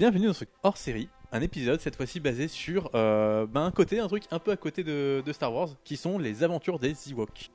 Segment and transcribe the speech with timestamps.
[0.00, 4.00] Bienvenue dans ce hors série, un épisode cette fois-ci basé sur euh, ben, un côté,
[4.00, 6.94] un truc un peu à côté de, de Star Wars, qui sont les aventures des
[7.10, 7.50] Ewoks.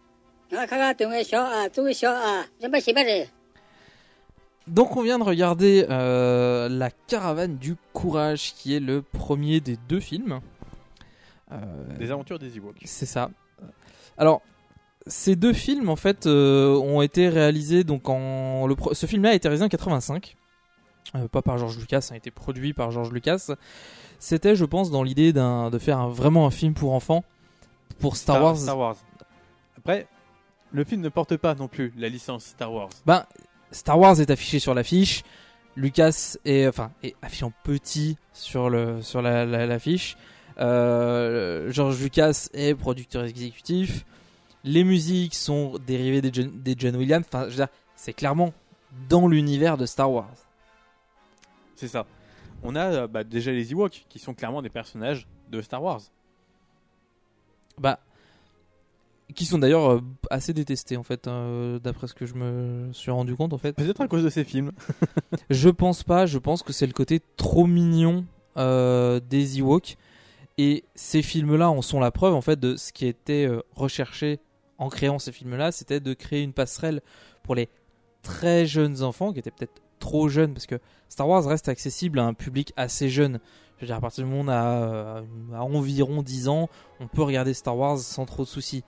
[4.68, 9.76] Donc on vient de regarder euh, La Caravane du Courage, qui est le premier des
[9.90, 10.40] deux films.
[11.52, 11.56] Euh,
[11.98, 12.78] Des aventures des Ewoks.
[12.86, 13.32] C'est ça.
[14.20, 14.44] Alors,
[15.08, 17.84] ces deux films, en fait, euh, ont été réalisés.
[17.84, 20.36] Donc, en le pro- ce film-là a été réalisé en 85.
[21.14, 23.52] Euh, pas par George Lucas, ça a été produit par George Lucas.
[24.20, 27.24] C'était, je pense, dans l'idée de faire un- vraiment un film pour enfants.
[28.00, 28.58] Pour Star, Wars.
[28.58, 28.96] Star Wars.
[29.78, 30.08] Après,
[30.72, 32.90] le film ne porte pas non plus la licence Star Wars.
[33.06, 33.26] Ben,
[33.72, 35.24] Star Wars est affiché sur l'affiche.
[35.78, 40.18] Lucas est, enfin, est affiché en petit sur le sur la- la- l'affiche.
[40.58, 44.06] Euh, George Lucas est producteur exécutif.
[44.64, 47.26] Les musiques sont dérivées des John, des John Williams.
[47.28, 48.54] Enfin, je veux dire, c'est clairement
[49.10, 50.34] dans l'univers de Star Wars.
[51.76, 52.06] C'est ça.
[52.64, 56.02] On a euh, bah, déjà les Ewoks, qui sont clairement des personnages de Star Wars.
[57.78, 58.00] Bah,
[59.34, 63.12] qui sont d'ailleurs euh, assez détestés en fait, euh, d'après ce que je me suis
[63.12, 63.74] rendu compte en fait.
[63.74, 64.72] Peut-être à cause de ces films.
[65.50, 68.26] Je pense pas, je pense que c'est le côté trop mignon
[68.58, 69.98] euh, des Ewoks.
[70.58, 74.40] Et ces films-là en sont la preuve en fait de ce qui était recherché
[74.78, 77.02] en créant ces films-là, c'était de créer une passerelle
[77.44, 77.68] pour les
[78.22, 80.80] très jeunes enfants qui étaient peut-être trop jeunes parce que
[81.10, 83.40] Star Wars reste accessible à un public assez jeune.
[83.78, 85.22] Je veux dire, à partir du moment où on a, euh,
[85.54, 88.84] à environ 10 ans, on peut regarder Star Wars sans trop de soucis.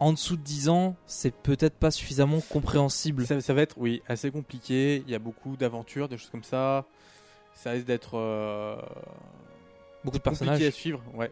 [0.00, 3.26] En dessous de 10 ans, c'est peut-être pas suffisamment compréhensible.
[3.26, 5.02] Ça, ça va être, oui, assez compliqué.
[5.06, 6.84] Il y a beaucoup d'aventures, des choses comme ça.
[7.54, 8.76] Ça risque d'être euh,
[10.04, 10.62] Beaucoup de compliqué personnages.
[10.62, 11.02] à suivre.
[11.14, 11.30] Ouais.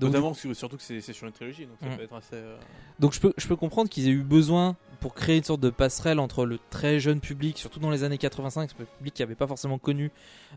[0.00, 1.96] Donc, Notamment, sur- surtout que c'est sur une trilogie, donc ça Mm.
[1.96, 2.34] peut être assez.
[2.34, 2.56] euh,
[2.98, 5.70] Donc je peux, je peux comprendre qu'ils aient eu besoin pour créer une sorte de
[5.70, 9.34] passerelle entre le très jeune public, surtout dans les années 85, ce public qui n'avait
[9.34, 10.10] pas forcément connu,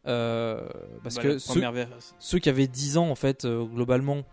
[0.07, 0.67] euh,
[1.03, 4.23] parce bah, que ceux, qui avaient 10 ans en fait euh, globalement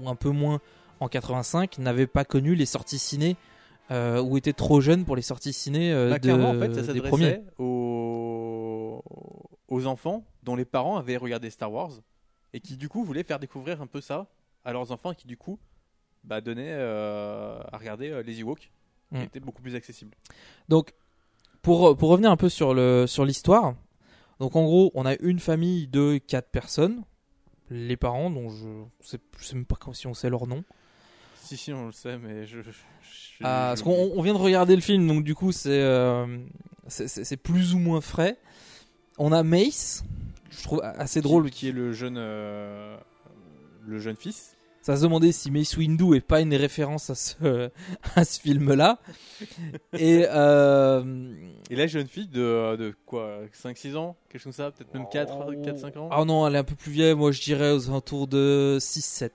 [0.00, 0.60] ou un peu moins
[1.00, 3.36] en 85 n'avaient pas connu les sorties ciné
[3.90, 7.40] ou étaient trop jeunes pour les sorties ciné Bah, de- en fait, ça des premiers.
[9.68, 11.90] aux enfants dont les parents avaient regardé Star Wars
[12.52, 14.26] et qui du coup voulaient faire découvrir un peu ça
[14.64, 15.58] à leurs enfants qui du coup
[16.24, 18.70] bah, donnaient euh, à regarder euh, les Ewoks qui
[19.18, 19.22] Mm.
[19.22, 20.14] étaient beaucoup plus accessibles.
[20.68, 20.92] Donc,
[21.62, 23.74] pour, pour revenir un peu sur le sur l'histoire,
[24.40, 27.04] donc en gros, on a une famille de quatre personnes,
[27.70, 28.66] les parents, dont je
[29.00, 30.64] sais, je sais même pas si on sait leur nom.
[31.36, 32.62] Si, si, on le sait, mais je.
[32.62, 35.70] je- je- Ah, parce qu'on on vient de regarder le film, donc du coup c'est
[35.82, 36.38] euh,
[36.88, 38.38] c'est- plus ou moins frais.
[39.18, 40.04] On a Mace,
[40.50, 41.50] je trouve assez qui- drôle.
[41.50, 42.96] Qui est le jeune, euh,
[43.86, 44.53] le jeune fils.
[44.84, 47.70] Ça se demandait si Mace Windu est pas une référence à ce
[48.16, 48.98] à ce film-là.
[49.94, 51.32] Et euh,
[51.70, 54.14] Et la jeune fille de, de quoi 5-6 ans?
[54.28, 54.70] Quelque chose comme ça?
[54.72, 56.10] Peut-être même 4-5 ans?
[56.12, 57.14] Ah non, elle est un peu plus vieille.
[57.14, 59.30] Moi, je dirais aux alentours de 6-7,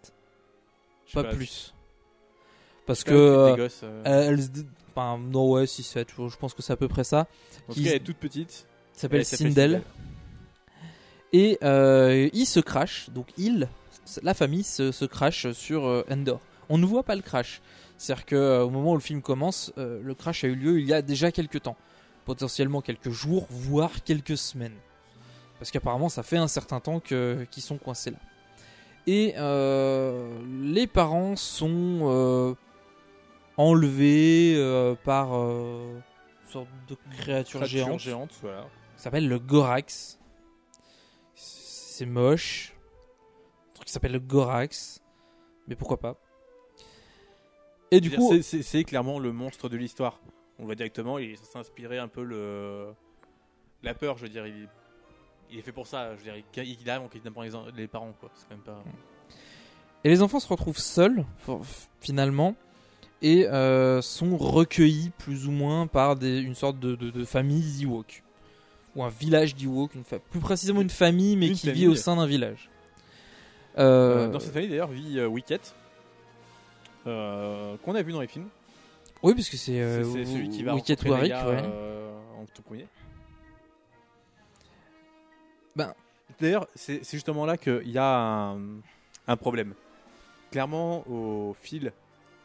[1.08, 1.74] Je sais pas plus.
[2.86, 4.04] Parce que euh, gosses, euh.
[4.06, 7.26] elle, elle enfin, non ouais 6-7, je pense que c'est à peu près ça.
[7.68, 8.68] En tout cas, elle est toute petite.
[8.94, 9.82] s'appelle Elle s'appelle Sindel.
[11.34, 13.68] Et euh, il se crash, donc il,
[14.24, 16.40] la famille se, se crash sur euh, Endor.
[16.70, 17.62] On ne voit pas le crash.
[17.98, 20.94] C'est-à-dire qu'au moment où le film commence, euh, le crash a eu lieu il y
[20.94, 21.76] a déjà quelques temps.
[22.26, 24.76] Potentiellement quelques jours, voire quelques semaines.
[25.58, 28.18] Parce qu'apparemment ça fait un certain temps que- qu'ils sont coincés là.
[29.08, 32.54] Et euh, les parents sont euh,
[33.58, 35.96] enlevés euh, par euh,
[36.46, 38.66] une sorte de créature, Créature géante géante, voilà.
[38.96, 40.20] s'appelle le Gorax.
[41.36, 42.74] C'est moche.
[43.90, 45.02] Qui s'appelle le Gorax.
[45.68, 46.16] Mais pourquoi pas.
[47.90, 50.22] Et du coup, c'est- clairement le monstre de l'histoire.
[50.60, 52.90] On voit directement, il est censé inspirer un peu le
[53.82, 54.46] la peur, je veux dire.
[54.46, 54.70] Il,
[55.50, 56.12] il est fait pour ça.
[56.12, 58.30] Je veux dire, il, il arrive en kidnappant les, les parents, quoi.
[58.36, 58.84] C'est quand même pas.
[60.04, 61.26] Et les enfants se retrouvent seuls,
[62.00, 62.56] finalement,
[63.24, 67.82] et euh, sont recueillis plus ou moins par des- une sorte de, de, de famille
[67.86, 68.24] Ewok.
[68.96, 69.94] Ou un village d'Ewok,
[70.30, 71.82] plus précisément une famille, mais Une qui famille.
[71.82, 72.69] vit au sein d'un village.
[73.78, 75.62] Euh, Euh, dans cette famille d'ailleurs vit euh, Wicket,
[77.08, 78.50] euh, qu'on a vu dans les films.
[79.22, 80.74] Oui, parce que c'est celui qui va
[81.48, 81.62] ouais.
[81.64, 82.12] euh,
[82.42, 82.88] en tout premier.
[85.76, 85.94] Ben.
[86.40, 88.60] D'ailleurs, c'est justement là qu'il y a un,
[89.28, 89.74] un problème.
[90.52, 91.92] Clairement, au fil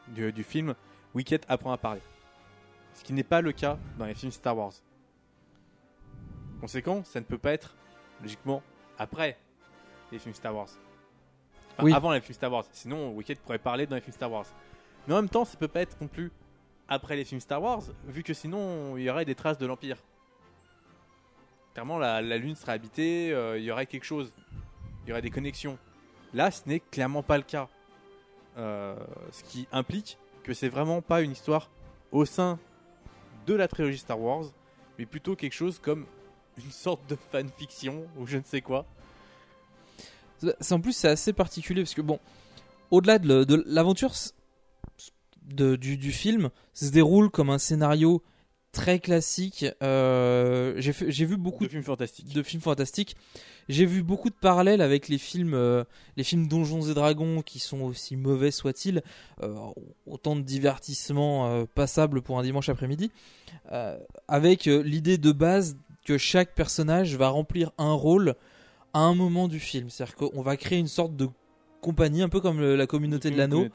[0.08, 0.74] du, du film,
[1.14, 2.00] Wicket apprend à parler.
[2.94, 4.72] Ce qui n'est pas le cas dans les films Star Wars.
[6.60, 7.74] Conséquent, ça ne peut pas être
[8.20, 8.62] logiquement
[8.98, 9.36] après
[10.10, 10.68] les films Star Wars.
[11.78, 12.64] Avant les films Star Wars.
[12.72, 14.46] Sinon, Wicket pourrait parler dans les films Star Wars.
[15.06, 16.30] Mais en même temps, ça peut pas être non plus
[16.88, 19.96] après les films Star Wars, vu que sinon, il y aurait des traces de l'Empire.
[21.72, 24.32] Clairement, la, la Lune serait habitée, euh, il y aurait quelque chose.
[25.04, 25.78] Il y aurait des connexions.
[26.32, 27.68] Là, ce n'est clairement pas le cas.
[28.56, 28.96] Euh,
[29.32, 31.70] ce qui implique que c'est vraiment pas une histoire
[32.12, 32.58] au sein
[33.46, 34.44] de la trilogie Star Wars,
[34.98, 36.06] mais plutôt quelque chose comme
[36.56, 38.86] une sorte de fanfiction ou je ne sais quoi.
[40.70, 42.18] En plus c'est assez particulier parce que bon,
[42.90, 44.12] au-delà de, l'aventure
[45.42, 48.22] de- du, du film, ça se déroule comme un scénario
[48.72, 49.64] très classique.
[49.82, 52.34] Euh, j'ai vu beaucoup de films fantastiques.
[52.34, 53.16] de films fantastiques.
[53.68, 55.84] J'ai vu beaucoup de parallèles avec les films, euh,
[56.16, 59.02] les films Donjons et Dragons, qui sont aussi mauvais soient-ils,
[59.42, 59.56] euh,
[60.06, 63.10] autant de divertissements passables pour un dimanche après-midi,
[64.28, 68.34] avec l'idée de base que chaque personnage va remplir un rôle
[68.94, 69.90] à un moment du film.
[69.90, 71.28] C'est-à-dire qu'on va créer une sorte de
[71.82, 73.66] compagnie, un peu comme le- la communauté de l'anneau,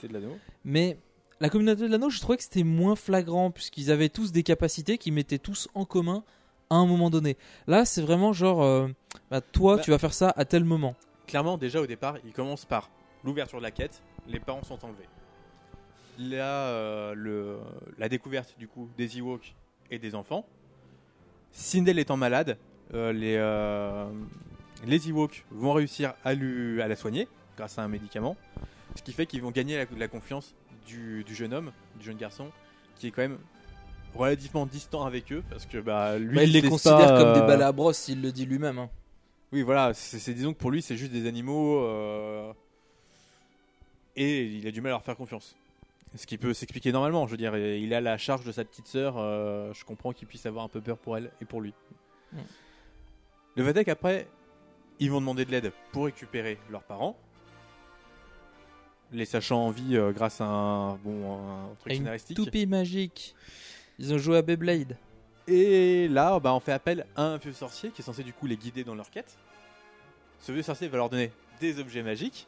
[0.66, 0.98] mais
[1.40, 4.98] la communauté de l'anneau, je trouvais que c'était moins flagrant, puisqu'ils avaient tous des capacités
[4.98, 6.24] qu'ils mettaient tous en commun
[6.72, 7.38] à un moment donné.
[7.68, 8.88] Là, c'est vraiment genre, euh,
[9.30, 9.82] bah, toi, Bah.
[9.84, 10.96] tu vas faire ça à tel moment.
[11.28, 12.90] Clairement, déjà au départ, il commence par
[13.24, 15.08] l'ouverture de la quête, les parents sont enlevés.
[16.18, 17.60] Là, euh, le,
[17.98, 19.56] la découverte du coup des Ewoks
[19.92, 20.46] et des enfants.
[21.52, 22.58] Sindel étant malade,
[22.94, 23.36] euh, les,
[24.86, 27.28] les Ewoks vont réussir à, lui, à la soigner
[27.58, 28.36] grâce à un médicament.
[28.96, 30.56] Ce qui fait qu'ils vont gagner la, la confiance
[30.88, 32.50] du, du jeune homme, du jeune garçon,
[32.98, 33.38] qui est quand même
[34.16, 37.34] relativement distant avec eux parce que bah, lui Bah, il se les considère pas, comme
[37.34, 38.80] des euh, balles à brosse, il le dit lui-même.
[38.80, 38.90] hein.
[39.52, 42.52] oui, voilà, c'est disons que pour lui, c'est juste des animaux euh,
[44.16, 45.56] et il a du mal à leur faire confiance.
[46.16, 48.88] Ce qui peut s'expliquer normalement, je veux dire, il a la charge de sa petite
[48.88, 51.74] sœur, euh, je comprends qu'il puisse avoir un peu peur pour elle et pour lui.
[52.34, 52.38] Mm.
[53.58, 54.28] Le fait est qu'après,
[55.00, 57.18] ils vont demander de l'aide pour récupérer leurs parents,
[59.12, 62.38] les sachant en vie euh, grâce à un, bon, un truc Et une scénaristique.
[62.38, 63.36] toupie magique.
[63.98, 64.98] Ils ont joué à Beyblade.
[65.48, 68.46] Et là, bah, on fait appel à un vieux sorcier qui est censé du coup
[68.46, 69.38] les guider dans leur quête.
[70.42, 72.48] Ce vieux sorcier va leur donner des objets magiques.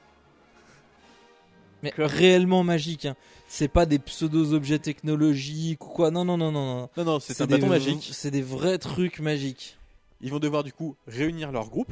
[1.83, 3.05] Mais réellement magique.
[3.07, 3.15] hein.
[3.47, 6.11] C'est pas des pseudo-objets technologiques ou quoi.
[6.11, 6.81] Non, non, non, non.
[6.81, 6.89] non.
[6.95, 8.09] Non, non, c'est un des bâton magique.
[8.13, 9.77] C'est des vrais trucs magiques.
[10.21, 11.91] Ils vont devoir du coup réunir leur groupe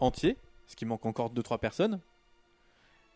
[0.00, 0.36] entier,
[0.66, 2.00] ce qui manque encore 2-3 personnes,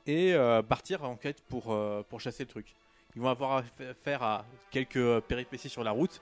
[0.07, 2.75] et euh, partir en quête pour, euh, pour chasser le truc.
[3.17, 6.21] Ils vont avoir affaire à quelques euh, péripéties sur la route.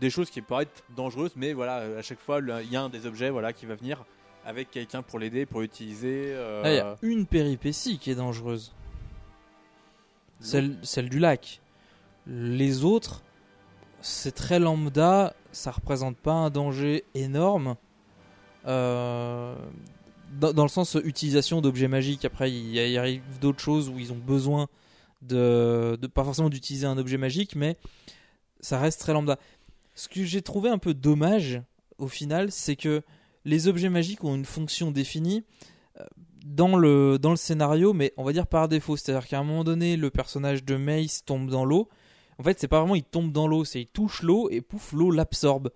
[0.00, 2.88] Des choses qui pourraient être dangereuses, mais voilà, à chaque fois, il y a un
[2.88, 4.04] des objets voilà, qui va venir
[4.44, 6.32] avec quelqu'un pour l'aider, pour l'utiliser.
[6.34, 8.72] euh, Là, il y a une péripétie qui est dangereuse.
[10.40, 11.60] Celle, celle du lac.
[12.26, 13.22] Les autres,
[14.00, 17.76] c'est très lambda, ça représente pas un danger énorme.
[18.66, 19.54] Euh,
[20.38, 22.24] dans, le sens utilisation d'objets magiques.
[22.24, 24.68] Après, il, il arrive d'autres choses où ils ont besoin
[25.22, 27.76] de, de pas forcément d'utiliser un objet magique, mais
[28.60, 29.38] ça reste très lambda.
[29.94, 31.60] Ce que j'ai trouvé un peu dommage
[31.98, 33.02] au final, c'est que
[33.44, 35.44] les objets magiques ont une fonction définie
[35.98, 36.04] euh,
[36.44, 38.96] dans le, dans le scénario, mais on va dire par défaut.
[38.96, 41.88] C'est-à-dire qu'à un moment donné, le personnage de Mace tombe dans l'eau.
[42.38, 44.92] En fait, c'est pas vraiment il tombe dans l'eau, c'est il touche l'eau et pouf,
[44.92, 45.70] l'eau l'absorbe.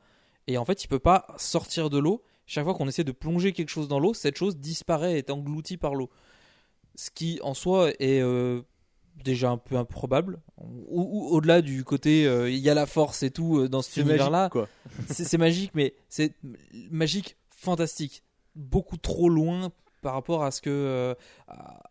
[0.47, 2.23] Et en fait, il peut pas sortir de l'eau.
[2.46, 5.30] Chaque fois qu'on essaie de plonger quelque chose dans l'eau, cette chose disparaît et est
[5.30, 6.10] engloutie par l'eau.
[6.94, 8.60] Ce qui en soi est euh,
[9.24, 10.40] déjà un peu improbable.
[10.58, 13.82] Ou, ou au-delà du côté euh, il y a la force et tout euh, dans
[13.82, 14.50] cet c'est magique, univers-là
[15.08, 16.34] c'est c'est magique, mais c'est
[16.90, 18.22] magique fantastique.
[18.54, 19.72] Beaucoup trop loin
[20.02, 21.14] par rapport à ce que euh,
[21.48, 21.84] à, à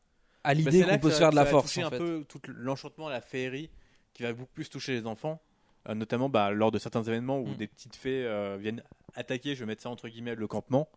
[0.43, 1.77] Bah, l'idée c'est qu'on peut se faire de la force.
[1.77, 1.97] en un fait.
[1.97, 3.69] peu tout l'enchantement, la féerie
[4.13, 5.41] qui va beaucoup plus toucher les enfants,
[5.89, 7.55] notamment bah, lors de certains événements où Mm.
[7.55, 8.83] des petites fées euh, viennent
[9.15, 10.89] attaquer, je vais mettre ça entre guillemets, le campement.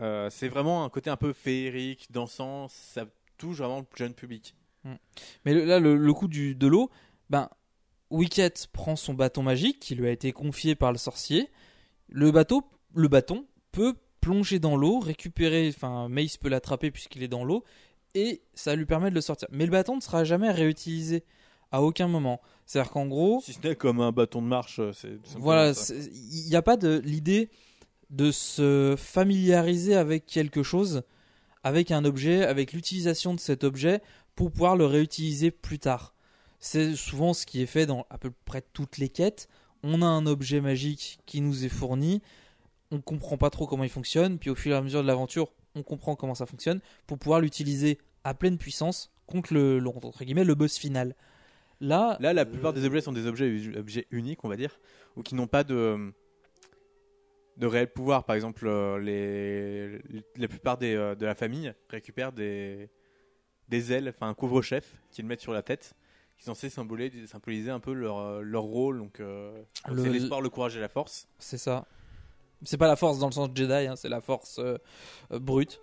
[0.00, 3.06] Euh, c'est vraiment un côté un peu féerique, dansant, ça
[3.38, 4.54] touche vraiment le jeune public.
[5.44, 6.90] Mais le- là, le, le coup du, de l'eau,
[7.30, 7.48] ben,
[8.10, 11.50] Wicket prend son bâton magique qui lui a été confié par le sorcier.
[12.08, 12.62] Le bateau,
[12.94, 17.64] le bâton peut plonger dans l'eau, récupérer, enfin, Mace peut l'attraper puisqu'il est dans l'eau,
[18.14, 19.48] et ça lui permet de le sortir.
[19.50, 21.24] Mais le bâton ne sera jamais réutilisé
[21.72, 22.40] à aucun moment.
[22.66, 25.72] C'est-à-dire qu'en gros, Si ce n'est comme un bâton de marche, euh, c'est voilà,
[26.12, 27.48] il n'y a pas de l'idée
[28.10, 31.02] de se familiariser avec quelque chose,
[31.62, 34.00] avec un objet, avec l'utilisation de cet objet
[34.34, 36.12] pour pouvoir le réutiliser plus tard.
[36.58, 39.48] C'est souvent ce qui est fait dans à peu près toutes les quêtes.
[39.82, 42.20] On a un objet magique qui nous est fourni,
[42.90, 45.48] on comprend pas trop comment il fonctionne, puis au fur et à mesure de l'aventure,
[45.74, 50.24] on comprend comment ça fonctionne pour pouvoir l'utiliser à pleine puissance contre le, le- entre
[50.24, 51.14] guillemets le boss final.
[51.80, 54.78] Là, Là, la plupart des objets sont des objets, objets uniques, on va dire,
[55.16, 56.12] ou qui n'ont pas de,
[57.56, 58.24] de réel pouvoir.
[58.24, 62.88] Par exemple, euh, les, la plupart des, euh, de la famille récupèrent des,
[63.68, 65.94] des ailes, enfin un couvre-chef, qu'ils mettent sur la tête,
[66.36, 68.98] qui sont censés symboliser, symboliser un peu leur, euh, leur rôle.
[68.98, 71.28] Donc, euh, c'est l'espoir, le courage et la force.
[71.38, 71.86] C'est ça.
[72.62, 74.78] C'est pas la force dans le sens Jedi, hein, c'est la force euh,
[75.30, 75.80] brute.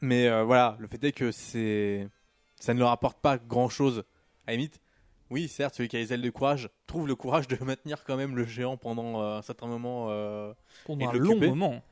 [0.00, 2.08] Mais euh, voilà, le fait est que c'est,
[2.58, 4.02] ça ne leur apporte pas grand-chose.
[4.46, 4.80] À la limite,
[5.30, 8.16] oui, certes, celui qui a les ailes de courage trouve le courage de maintenir quand
[8.16, 10.08] même le géant pendant euh, un certain moment.
[10.10, 10.52] euh,
[10.84, 11.82] Pendant un long moment.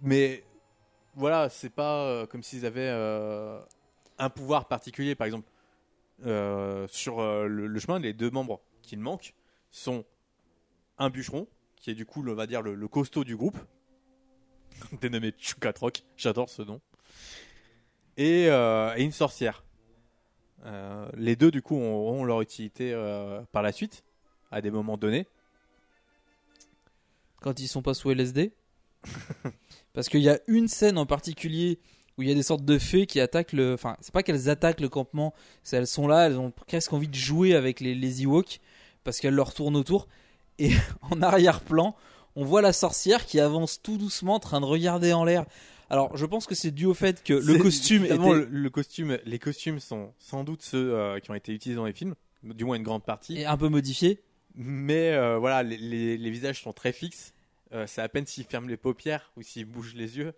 [0.00, 0.44] Mais
[1.14, 2.88] voilà, c'est pas euh, comme s'ils avaient
[4.18, 5.14] un pouvoir particulier.
[5.14, 5.48] Par exemple,
[6.26, 9.34] euh, sur euh, le, le chemin, les deux membres qu'il manque
[9.70, 10.04] sont
[10.98, 13.58] un bûcheron, qui est du coup, on va dire, le, le costaud du groupe,
[15.00, 16.80] dénommé Chukatrok, j'adore ce nom,
[18.16, 19.64] et, euh, et une sorcière.
[20.66, 24.04] Euh, les deux, du coup, auront leur utilité euh, par la suite,
[24.50, 25.26] à des moments donnés.
[27.40, 28.52] Quand ils sont pas sous LSD.
[29.92, 31.78] Parce qu'il y a une scène en particulier
[32.16, 33.74] où il y a des sortes de fées qui attaquent le.
[33.74, 37.08] Enfin, c'est pas qu'elles attaquent le campement, c'est elles sont là, elles ont presque envie
[37.08, 38.60] de jouer avec les, les Ewoks
[39.04, 40.08] parce qu'elles leur tournent autour.
[40.58, 40.72] Et
[41.10, 41.94] en arrière-plan,
[42.34, 45.44] on voit la sorcière qui avance tout doucement en train de regarder en l'air.
[45.90, 48.16] Alors, je pense que c'est dû au fait que le costume était.
[48.34, 51.86] le, le costume, les costumes sont sans doute ceux euh, qui ont été utilisés dans
[51.86, 53.38] les films, du moins une grande partie.
[53.38, 54.22] est un peu modifié.
[54.54, 57.32] Mais euh, voilà, les, les- les visages sont très fixes.
[57.72, 60.32] Euh, c'est à peine s'ils ferment les paupières ou s'ils bougent les yeux.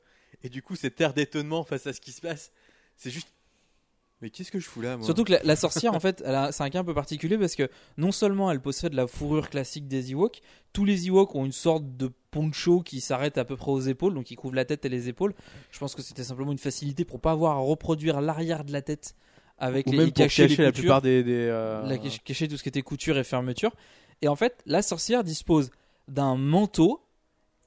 [0.45, 2.52] Et du coup, cet air d'étonnement face à ce qui se passe,
[2.97, 3.28] c'est juste.
[4.23, 6.23] Mais qu'est-ce que je fous là, moi Surtout que la, la sorcière, en fait,
[6.53, 9.89] c'est un cas un peu particulier parce que non seulement elle possède la fourrure classique
[9.89, 10.41] des Ewoks,
[10.75, 14.12] tous les Ewoks ont une sorte de poncho qui s'arrête à peu près aux épaules,
[14.15, 15.35] donc qui couvre la tête et les épaules.
[15.71, 18.83] Je pense que c'était simplement une facilité pour pas avoir à reproduire l'arrière de la
[18.83, 19.15] tête
[19.57, 21.23] avec Ou les même pour cacher, cacher les la plupart des.
[21.23, 23.75] des, euh, la- cacher tout ce qui était couture et fermeture.
[24.23, 25.71] Et en fait, la sorcière dispose
[26.09, 27.00] d'un manteau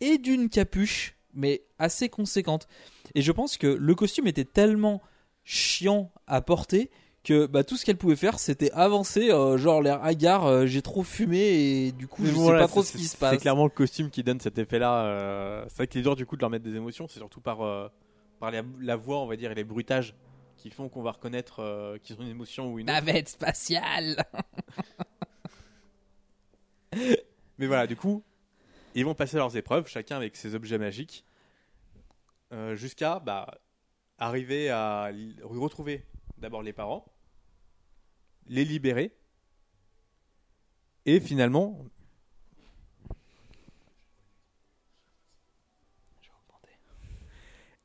[0.01, 2.67] et d'une capuche, mais assez conséquente.
[3.15, 5.01] Et je pense que le costume était tellement
[5.43, 6.89] chiant à porter
[7.23, 10.81] que bah, tout ce qu'elle pouvait faire, c'était avancer, euh, genre l'air hagard, euh, j'ai
[10.81, 13.11] trop fumé et du coup, Mais je voilà, sais pas trop c'est- ce qui se
[13.11, 13.39] C'est passe.
[13.41, 15.05] clairement le costume qui donne cet effet-là.
[15.05, 17.39] euh, C'est vrai qu'il est dur du coup de leur mettre des émotions, c'est surtout
[17.39, 17.87] par, euh,
[18.41, 20.15] par la, la voix, on va dire, et les bruitages
[20.57, 22.93] qui font qu'on va reconnaître euh, qu'ils ont une émotion ou une autre.
[23.05, 24.25] Navette spatiale
[27.57, 28.23] Mais voilà, du coup,
[28.95, 31.23] ils vont passer leurs épreuves, chacun avec ses objets magiques,
[32.51, 33.47] euh, jusqu'à bah,
[34.23, 35.11] arriver à
[35.41, 36.05] retrouver
[36.37, 37.05] d'abord les parents,
[38.47, 39.15] les libérer,
[41.05, 41.85] et finalement.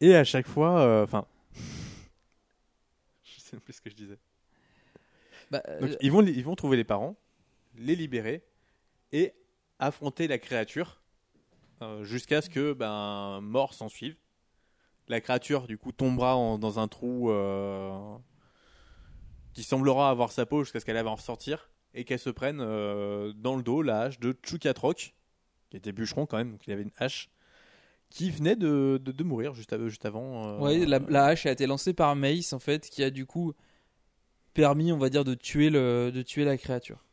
[0.00, 1.26] Et à chaque fois, euh, enfin,
[3.24, 4.18] je sais même plus ce que je disais.
[5.50, 7.16] Bah, Donc, euh, ils, vont, ils vont trouver les parents,
[7.74, 8.44] les libérer
[9.10, 9.34] et
[9.80, 11.00] affronter la créature
[11.82, 14.16] euh, jusqu'à ce que ben, mort s'en suive.
[15.08, 18.16] La créature, du coup, tombera en- dans un trou euh,
[19.54, 22.60] qui semblera avoir sa peau jusqu'à ce qu'elle va en ressortir et qu'elle se prenne
[22.60, 25.14] euh, dans le dos la hache de Chukatrok,
[25.70, 27.30] qui était bûcheron quand même, donc il avait une hache,
[28.10, 30.48] qui venait de, de, de mourir juste, juste avant.
[30.48, 33.26] euh, Ouais, la, la hache a été lancée par Mace en fait, qui a du
[33.26, 33.52] coup
[34.54, 37.04] permis, on va dire, de tuer le, de tuer la créature.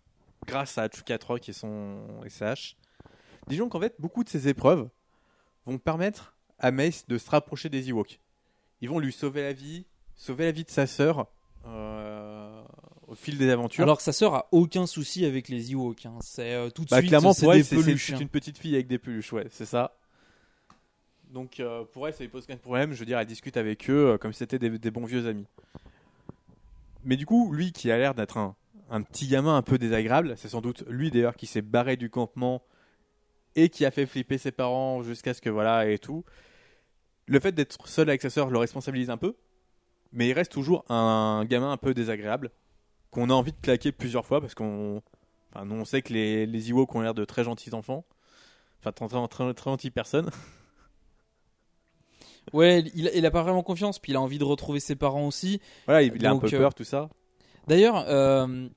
[0.46, 2.75] grâce à Chukatrok et son et sa hache.
[3.48, 4.90] Disons qu'en fait, beaucoup de ces épreuves
[5.66, 8.20] vont permettre à Mace de se rapprocher des Ewoks.
[8.82, 9.86] Ils vont lui sauver la vie,
[10.16, 11.28] sauver la vie de sa sœur
[11.66, 12.64] euh,
[13.08, 13.84] au fil des aventures.
[13.84, 16.06] Alors que sa sœur a aucun souci avec les Ewoks.
[16.06, 16.18] hein.
[16.22, 18.18] C'est euh, tout de bah, suite clairement, c'est pour elle, hein.
[18.20, 19.98] une petite fille avec des peluches, ouais, c'est ça.
[21.30, 22.94] Donc euh, pour elle, ça lui pose aucun problème.
[22.94, 25.48] Je veux dire, elle discute avec eux comme si c'était des, des bons vieux amis.
[27.04, 28.56] Mais du coup, lui qui a l'air d'être un,
[28.90, 32.10] un petit gamin un peu désagréable, c'est sans doute lui d'ailleurs qui s'est barré du
[32.10, 32.64] campement
[33.56, 36.24] et qui a fait flipper ses parents jusqu'à ce que voilà et tout.
[37.28, 39.36] Le fait d'être seul avec sa sœur le responsabilise un peu,
[40.12, 42.52] mais il reste toujours un gamin un peu désagréable
[43.12, 45.02] qu'on a envie de claquer plusieurs fois parce qu'on,
[45.54, 48.06] enfin, nous, on sait que les les Ewoks ont l'air de très gentils enfants,
[48.80, 50.30] enfin très très, très, très gentilles personnes.
[52.54, 55.28] Ouais, il, il a pas vraiment confiance, puis il a envie de retrouver ses parents
[55.28, 55.60] aussi.
[55.86, 57.10] Voilà, il, il a un peu euh, peur tout ça.
[57.68, 58.68] D'ailleurs, euh,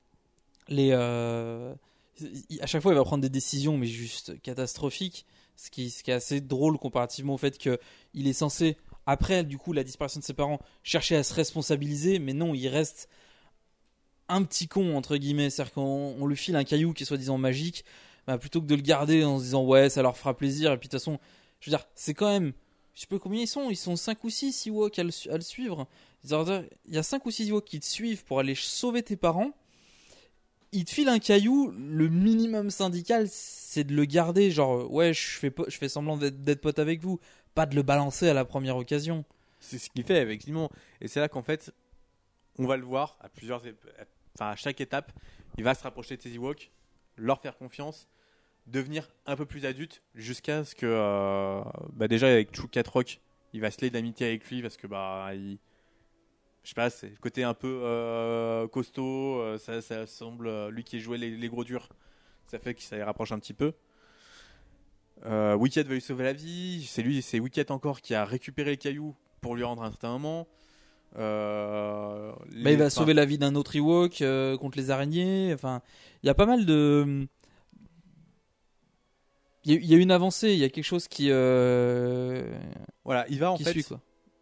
[0.67, 1.73] les, euh,
[2.61, 5.25] à chaque fois, il va prendre des décisions, mais juste catastrophiques.
[5.55, 7.79] Ce qui, est assez drôle comparativement au fait que
[8.13, 12.17] il est censé, après du coup la disparition de ses parents, chercher à se responsabiliser,
[12.17, 13.09] mais non, il reste
[14.29, 17.37] un petit con entre guillemets, c'est-à-dire qu'on on lui file un caillou qui est soi-disant
[17.37, 17.83] magique,
[18.25, 20.71] bah, plutôt que de le garder en se disant ouais, ça leur fera plaisir.
[20.71, 21.19] Et puis de toute façon,
[21.59, 22.53] je veux dire, c'est quand même,
[22.93, 25.35] je sais pas combien ils sont, ils sont 5 ou 6 Ewoks à le, à
[25.35, 25.87] le suivre.
[26.23, 29.51] Il y a 5 ou 6 Ewoks qui te suivent pour aller sauver tes parents.
[30.71, 35.13] Ils te filent un caillou, le minimum syndical, c'est de le garder, genre, euh, ouais,
[35.13, 37.19] je fais, je fais semblant d'être pote avec vous,
[37.55, 39.25] pas de le balancer à la première occasion.
[39.59, 40.69] C'est ce qu'il fait effectivement,
[41.01, 41.73] et c'est là qu'en fait,
[42.59, 43.61] on va le voir à plusieurs,
[44.35, 45.11] enfin à chaque étape,
[45.57, 46.71] il va se rapprocher de ses Ewoks,
[47.17, 48.07] leur faire confiance,
[48.67, 51.61] devenir un peu plus adulte, jusqu'à ce que, euh,
[51.93, 53.19] bah déjà avec Chou Rock,
[53.53, 55.57] il va se lier d'amitié avec lui parce que bah il,
[56.63, 60.69] je sais pas, c'est le côté un peu euh, costaud, euh, ça, ça semble euh,
[60.71, 61.89] lui qui jouait les, les gros durs,
[62.47, 63.73] ça fait que ça les rapproche un petit peu.
[65.25, 68.75] Wicket va lui sauver la vie, c'est lui, c'est Wicket encore qui a récupéré le
[68.77, 70.47] caillou pour lui rendre un certain moment.
[71.17, 74.23] Euh, Bah, les- il va sauver la vie d'un autre Ewok
[74.59, 75.51] contre les araignées.
[75.53, 75.81] Enfin,
[76.23, 77.27] il y a pas mal de.
[79.65, 81.27] Il y, a- a une avancée, il y a quelque chose qui,
[83.03, 83.85] Voilà, il va en fait suit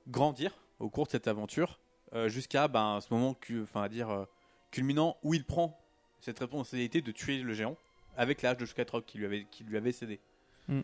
[0.07, 1.79] grandir au cours de cette aventure
[2.13, 4.25] euh, jusqu'à ben, ce moment, enfin à dire euh,
[4.71, 5.79] culminant où il prend
[6.21, 7.75] cette responsabilité de tuer le géant
[8.15, 10.19] avec l'âge de Shkatrok qui lui avait qui lui avait cédé.
[10.67, 10.82] Mm.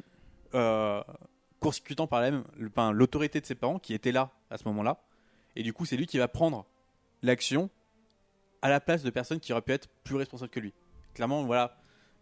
[0.56, 1.04] Euh,
[1.60, 4.66] court-circuitant par là même le- ben, l'autorité de ses parents qui étaient là à ce
[4.68, 5.02] moment-là
[5.56, 6.66] et du coup c'est lui qui va prendre
[7.24, 7.70] l'action
[8.62, 10.74] à la place de personnes qui auraient pu être plus responsables que lui.
[11.14, 11.76] Clairement, voilà,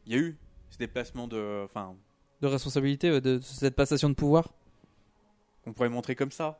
[0.05, 0.37] il y a eu
[0.69, 1.95] ce déplacement de, enfin,
[2.41, 4.49] De responsabilité, de, de cette passation de pouvoir.
[5.63, 6.59] qu'on pourrait montrer comme ça.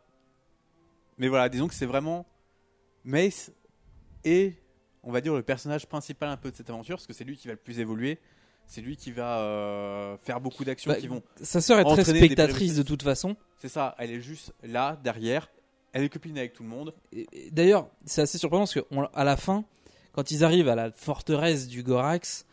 [1.17, 2.25] Mais voilà, disons que c'est vraiment
[3.03, 3.51] Mace
[4.23, 4.55] et
[5.03, 7.35] on va dire le personnage principal un peu de cette aventure, parce que c'est lui
[7.37, 8.19] qui va le plus évoluer,
[8.67, 11.23] c'est lui qui va euh, faire beaucoup d'actions Bah, qui vont.
[11.41, 13.35] Sa sœur est très spectatrice de toute façon.
[13.57, 15.49] C'est ça, elle est juste là derrière,
[15.93, 16.93] elle est copine avec tout le monde.
[17.11, 19.65] Et- et D'ailleurs, c'est assez surprenant parce qu'à la fin,
[20.13, 22.45] quand ils arrivent à la forteresse du Gorax,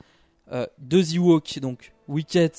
[0.52, 2.52] euh, deux Ewoks, donc Wicket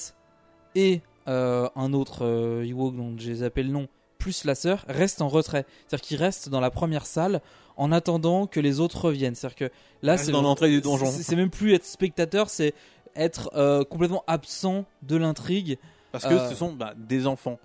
[0.75, 3.87] et euh, un autre Ewok dont j'ai zappé le nom,
[4.19, 5.65] plus la sœur, restent en retrait.
[5.87, 7.41] C'est-à-dire qu'ils restent dans la première salle
[7.79, 9.33] en attendant que les autres reviennent.
[9.35, 9.71] C'est-à-dire que
[10.03, 11.07] là, Reste c'est dans l'entrée du donjon.
[11.07, 12.73] C'est même plus être spectateur, c'est
[13.15, 15.77] être euh, complètement absent de l'intrigue.
[16.11, 17.57] Parce que Euh, ce sont bah, des enfants.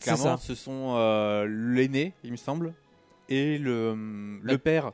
[0.00, 0.38] Clairement, ça.
[0.42, 2.74] ce sont euh, l'aîné, il me semble,
[3.30, 4.92] et le, père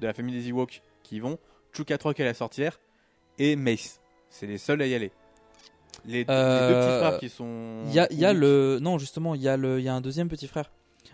[0.00, 1.38] de la famille des Ewoks qui y vont,
[1.74, 2.80] Chukatrok à la sortir,
[3.38, 4.00] et Mace.
[4.30, 5.12] C'est les seuls à y aller.
[6.06, 7.82] Les, les deux petits frères qui sont.
[7.88, 10.28] Il y a, y le non justement il y a le y a un deuxième
[10.28, 10.70] petit frère.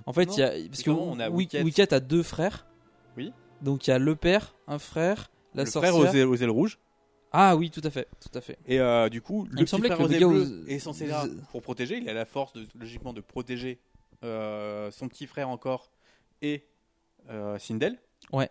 [0.07, 1.62] En fait il y a parce que justement, on a Wi- Wicket.
[1.62, 2.66] Wicket a deux frères.
[3.16, 3.33] Oui.
[3.62, 5.92] Donc il y a le père, un frère, la le sorcière.
[5.94, 6.79] frère aux ailes, aux ailes rouges.
[7.33, 8.59] Ah oui tout à fait tout à fait.
[8.66, 10.79] Et euh, du coup, Il le petit frère que aux le ailes bleues aux- est
[10.79, 11.98] censé là pour protéger.
[11.98, 13.81] Il a la force, de, logiquement, de protéger
[14.22, 15.90] euh, son petit frère encore
[16.42, 16.66] et
[17.31, 17.98] euh, Sindel.
[18.33, 18.50] Ouais.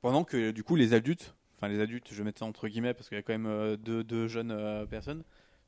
[0.00, 3.08] Pendant que, du coup, les adultes, enfin les adultes, je mets ça entre guillemets parce
[3.08, 5.24] qu'il y a quand même euh, deux, deux jeunes euh, personnes,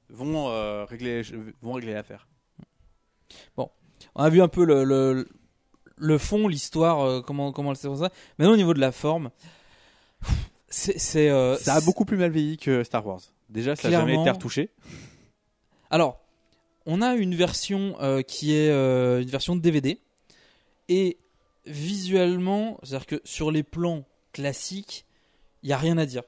[0.09, 0.46] vont,
[0.87, 1.22] régler,
[1.62, 2.28] vont régler l'affaire.
[3.57, 3.68] On
[4.16, 5.26] a vu un peu le le,
[5.96, 8.11] le fond l'histoire euh, comment comment elle s'est ça.
[8.38, 9.30] Maintenant au niveau de la forme
[10.74, 13.20] c'est euh, Ça a beaucoup plus mal vieilli que Star Wars.
[13.48, 14.70] Déjà, ça n'a jamais été retouché.
[15.90, 16.20] Alors,
[16.87, 20.00] on a une version euh, qui est euh, une version de DVD.
[20.88, 21.18] Et
[21.66, 25.07] visuellement, c'est-à-dire que sur les plans classiques,
[25.62, 26.22] il n'y a rien à dire.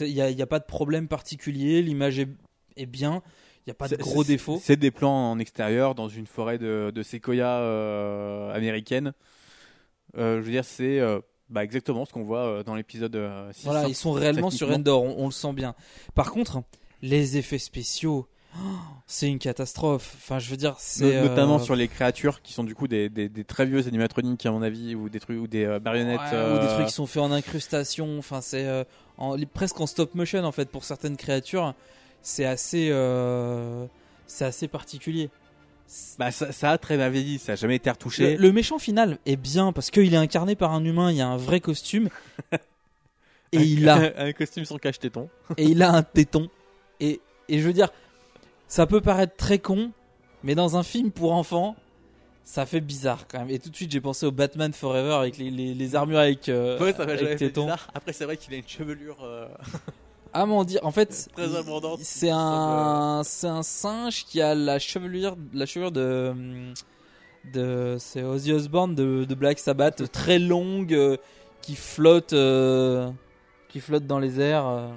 [0.00, 2.28] Il n'y a, y a pas de problème particulier, l'image est,
[2.76, 3.22] est bien,
[3.70, 4.60] n'y a pas de gros défauts.
[4.62, 9.12] C'est des plans en extérieur dans une forêt de, de séquoia euh, américaine.
[10.16, 13.64] Euh, je veux dire, c'est euh, bah, exactement ce qu'on voit dans l'épisode euh, 6.
[13.64, 14.70] Voilà, ils sont réellement sur.
[14.70, 15.74] Endor, on, on le sent bien.
[16.14, 16.62] Par contre,
[17.02, 18.60] les effets spéciaux, oh,
[19.06, 20.14] c'est une catastrophe.
[20.16, 21.22] Enfin, je veux dire, c'est.
[21.22, 24.44] No- notamment sur les créatures qui sont du coup des, des, des très vieux animatroniques
[24.46, 27.06] à mon avis ou des trucs ou des marionnettes Ouais, ou des trucs qui sont
[27.06, 28.18] faits en incrustation.
[28.18, 28.84] Enfin, c'est
[29.16, 31.74] en- presque en stop motion en fait pour certaines créatures.
[32.22, 33.86] C'est assez, euh,
[34.26, 35.30] c'est assez particulier.
[36.18, 38.36] Bah, ça, ça a très bien vieilli, ça a jamais été retouché.
[38.36, 41.26] le méchant final est bien parce qu'il est incarné par un humain, il y a
[41.26, 42.08] un vrai costume.
[43.52, 45.28] et il a un costume sans cache-téton.
[45.56, 46.48] et il a un téton.
[47.00, 47.88] Et, et je veux dire,
[48.68, 49.90] ça peut paraître très con,
[50.44, 51.74] mais dans un film pour enfants,
[52.44, 53.50] ça fait bizarre quand même.
[53.50, 56.48] Et tout de suite, j'ai pensé au Batman Forever avec les, les, les armures avec,
[56.48, 57.62] euh, Ouais, ça avec jamais fait téton.
[57.62, 57.88] bizarre.
[57.94, 59.18] Après, c'est vrai qu'il a une chevelure.
[59.24, 59.48] euh,
[60.32, 62.00] Ah, mon dire, en fait, Très il- abondante.
[62.02, 66.72] C'est un, c'est un singe qui a la chevelure, la chevelure de,
[67.52, 71.16] de, c'est Ozzy Osbourne de, de Black Sabbath, très longue, euh,
[71.62, 73.10] qui flotte, euh,
[73.68, 74.66] qui flotte dans les airs.
[74.68, 74.88] euh,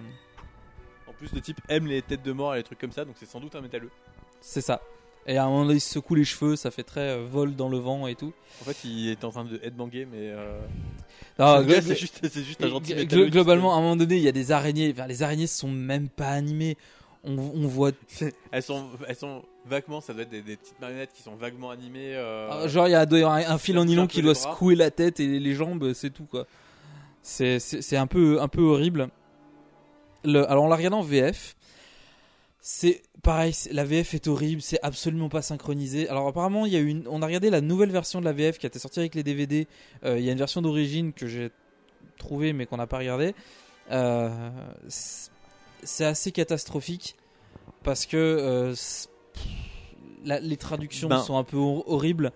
[1.07, 3.15] En plus, le type aime les têtes de mort et les trucs comme ça, donc
[3.17, 3.89] c'est sans doute un métalleux.
[4.39, 4.81] c'est ça.
[5.25, 7.55] Et à un moment donné, il se secoue les cheveux, ça fait très euh, vol
[7.55, 8.33] dans le vent et tout.
[8.61, 10.17] En fait, il est en train de headbanger, mais.
[10.31, 10.59] Euh...
[11.39, 13.29] Gars, glo- c'est juste, c'est juste un gentil métalleux.
[13.29, 14.91] globalement, à un moment donné, il y a des araignées.
[14.95, 16.77] Enfin, les araignées sont même pas animées.
[17.23, 17.91] On, on voit.
[18.51, 21.69] Elles sont, elles sont vaguement, ça doit être des, des petites marionnettes qui sont vaguement
[21.71, 22.13] animées.
[22.15, 24.91] euh, Ah, Genre, il y a un, un fil en nylon qui doit secouer la
[24.91, 26.45] tête et les jambes, c'est tout quoi.
[27.21, 29.07] C'est c'est un peu un peu horrible.
[30.25, 31.55] Le, alors, on l'a regardé en VF.
[32.65, 36.07] C'est pareil, la VF est horrible, c'est absolument pas synchronisé.
[36.07, 38.57] Alors apparemment, il y a une, on a regardé la nouvelle version de la VF
[38.57, 39.67] qui a été sortie avec les DVD.
[40.05, 41.51] Euh, il y a une version d'origine que j'ai
[42.17, 43.35] trouvée mais qu'on n'a pas regardée.
[43.91, 44.49] Euh,
[44.87, 45.29] c'est-
[46.05, 47.17] assez catastrophique
[47.83, 48.73] parce que euh,
[50.23, 52.31] la- les traductions Ben, sont un peu hor- horribles.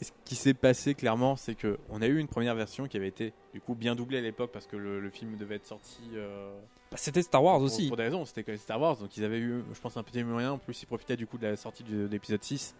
[0.00, 3.08] Ce qui s'est passé clairement, c'est que on a eu une première version qui avait
[3.08, 6.00] été du coup bien doublée à l'époque parce que le, le film devait être sorti.
[6.14, 6.52] euh,
[6.90, 7.88] Bah, C'était Star Wars pour, aussi.
[7.88, 10.02] pour des raisons, c'était quand même Star Wars, donc ils avaient eu, je pense, un
[10.02, 10.52] petit moyen.
[10.52, 12.74] En plus, ils profitaient du coup de la sortie de, de l'épisode 6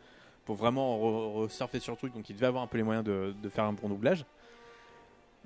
[0.44, 3.04] pour vraiment re- resurfer sur le truc, donc ils devaient avoir un peu les moyens
[3.04, 4.24] de, de faire un bon doublage.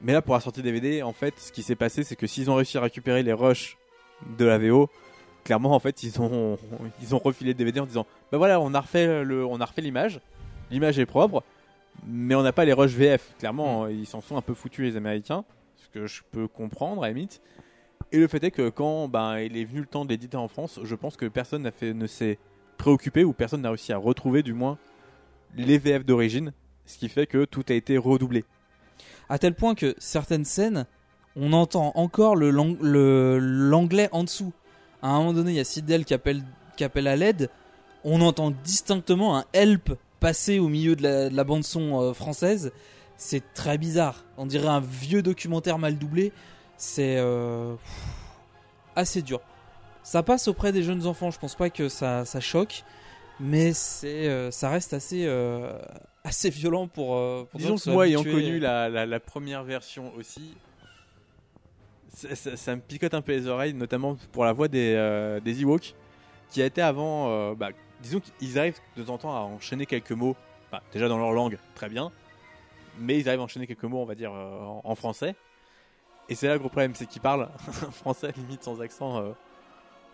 [0.02, 2.50] Mais là, pour la sortie DVD, en fait, ce qui s'est passé, c'est que s'ils
[2.50, 3.76] ont réussi à récupérer les rushs
[4.38, 4.88] de la VO,
[5.44, 6.58] clairement, en fait, ils ont,
[7.02, 9.64] ils ont refilé le DVD en disant Bah voilà, on a refait le, on a
[9.64, 10.20] refait l'image,
[10.70, 11.42] l'image est propre,
[12.06, 13.34] mais on n'a pas les rushs VF.
[13.38, 15.44] Clairement, ils s'en sont un peu foutus, les Américains,
[15.76, 17.40] ce que je peux comprendre à limite.
[18.12, 20.48] Et le fait est que quand ben, il est venu le temps de l'éditer en
[20.48, 22.38] France, je pense que personne n'a fait, ne s'est
[22.76, 24.78] préoccupé ou personne n'a réussi à retrouver du moins
[25.56, 26.52] les VF d'origine,
[26.86, 28.44] ce qui fait que tout a été redoublé.
[29.28, 30.86] À tel point que certaines scènes,
[31.36, 32.50] on entend encore le-
[33.38, 34.52] l'anglais en dessous.
[35.02, 36.42] À un moment donné, il y a Sidel qui appelle,
[36.76, 37.48] qui appelle à l'aide.
[38.02, 42.12] On entend distinctement un help passer au milieu de la, de la bande son euh,
[42.12, 42.72] française.
[43.16, 44.24] C'est très bizarre.
[44.36, 46.32] On dirait un vieux documentaire mal doublé.
[46.76, 47.74] C'est euh,
[48.96, 49.40] assez dur.
[50.02, 51.30] Ça passe auprès des jeunes enfants.
[51.30, 52.84] Je pense pas que ça, ça choque,
[53.38, 55.78] mais c'est, euh, ça reste assez, euh,
[56.24, 57.08] assez violent pour.
[57.50, 60.54] pour Disons que moi, ayant connu la, la- la première version aussi,
[62.14, 65.60] ça, ça- ça me picote un peu les oreilles, notamment pour la voix des, des
[65.62, 65.94] Ewoks,
[66.50, 67.52] qui a été avant.
[67.54, 67.68] bah,
[68.02, 70.36] disons qu'ils arrivent de temps en temps à enchaîner quelques mots,
[70.92, 72.10] déjà dans leur langue, très bien,
[72.98, 75.34] mais ils arrivent à enchaîner quelques mots, on va dire, euh, en, français.
[76.28, 77.48] Et c'est là le gros problème, c'est qu'ils parlent
[77.92, 79.18] français limite sans accent.
[79.18, 79.32] euh,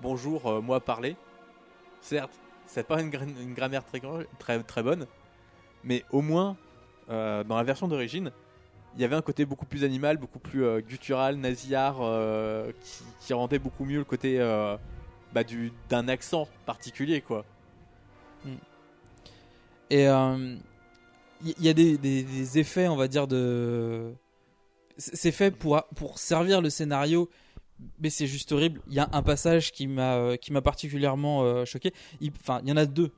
[0.03, 1.17] Bonjour, euh, moi parler.
[2.01, 2.33] Certes,
[2.67, 4.01] c'est pas une, une grammaire très,
[4.39, 5.07] très, très bonne,
[5.85, 6.57] mais au moins,
[7.09, 8.31] dans la version d'origine,
[8.95, 11.97] il y avait un côté beaucoup plus animal, beaucoup plus guttural, nasillard,
[12.81, 14.39] qui, qui rendait beaucoup mieux le côté
[15.33, 17.45] bah, du- d'un accent particulier, quoi.
[19.91, 24.13] Et il y, y a des, effets, on va dire, de.
[24.99, 27.29] C'est fait pour, pour servir le scénario,
[27.99, 28.81] mais c'est juste horrible.
[28.89, 31.93] Il y a un passage qui m'a euh, particulièrement euh, choqué.
[32.41, 33.13] Enfin, il y en a deux.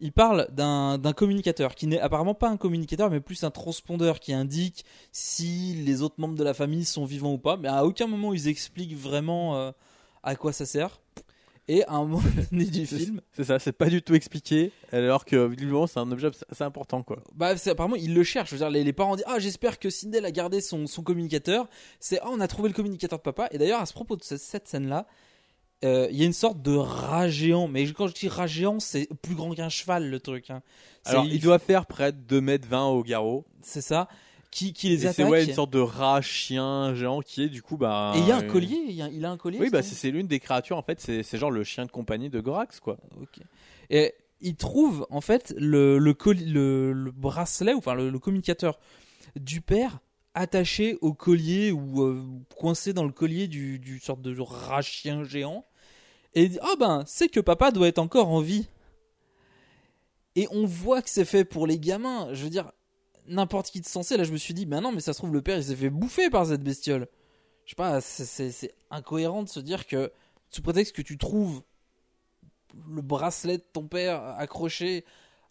[0.00, 4.32] Il parle d'un communicateur qui n'est apparemment pas un communicateur, mais plus un transpondeur qui
[4.32, 7.56] indique si les autres membres de la famille sont vivants ou pas.
[7.56, 9.72] Mais à aucun moment ils expliquent vraiment euh,
[10.22, 11.00] à quoi ça sert.
[11.68, 15.24] Et à un moment donné du film, C'est ça, c'est pas du tout expliqué, alors
[15.26, 17.18] que visiblement c'est un objet assez important, quoi.
[17.34, 18.48] Bah, apparemment, ils le cherchent.
[18.50, 21.02] Je veux dire, les, les parents disent Ah, j'espère que Sindel a gardé son, son
[21.02, 21.68] communicateur.
[22.00, 23.48] C'est Ah, on a trouvé le communicateur de papa.
[23.50, 25.06] Et d'ailleurs, à ce propos de ce- cette scène-là,
[25.84, 27.68] euh, il y a une sorte de rat géant.
[27.68, 30.50] Mais quand je dis rat géant, c'est plus grand qu'un cheval, le truc.
[30.50, 30.62] hein.
[31.04, 33.44] Alors, il doit faire près de 2 mètres 20 au garrot.
[33.62, 34.08] C'est ça.
[34.50, 35.30] Qui, qui les Et c'est attaque.
[35.30, 38.12] ouais, une sorte de rat chien géant qui est du coup bah.
[38.16, 38.80] Et il y a un euh, collier.
[38.88, 39.58] Il, y a, il a un collier.
[39.60, 42.30] Oui, bah ce c'est l'une des créatures en fait, c'est genre le chien de compagnie
[42.30, 42.96] de Gorax quoi.
[43.20, 43.40] Ok.
[43.90, 48.78] Et il trouve en fait le, le, le, le bracelet, ou enfin le, le communicateur
[49.36, 50.00] du père
[50.34, 52.24] attaché au collier ou euh,
[52.56, 55.66] coincé dans le collier du, du sorte de rat chien géant.
[56.34, 58.68] Et il dit Ah ben, c'est que papa doit être encore en vie.
[60.36, 62.28] Et on voit que c'est fait pour les gamins.
[62.32, 62.70] Je veux dire,
[63.28, 65.32] n'importe qui de sensé, là je me suis dit Ben non, mais ça se trouve,
[65.32, 67.08] le père il s'est fait bouffer par cette bestiole.
[67.64, 70.10] Je sais pas, c'est- incohérent de se dire que,
[70.50, 71.62] sous prétexte que tu trouves
[72.90, 75.04] le bracelet de ton père accroché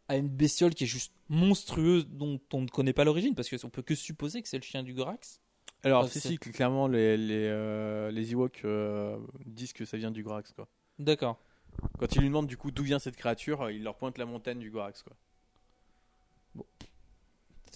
[0.08, 3.70] à une bestiole qui est juste monstrueuse dont on ne connaît pas l'origine parce qu'on
[3.70, 5.40] peut que supposer que c'est le chien du Gorax.
[5.84, 9.98] Alors, Ah, si, c'est- si, clairement, les, les, euh, les Ewoks euh, disent que ça
[9.98, 10.68] vient du Gorax, quoi.
[10.98, 11.38] D'accord.
[12.00, 14.26] Quand ils lui demandent du coup d'où vient cette créature, euh, il leur pointe la
[14.26, 16.66] montagne du Gorax, quoi.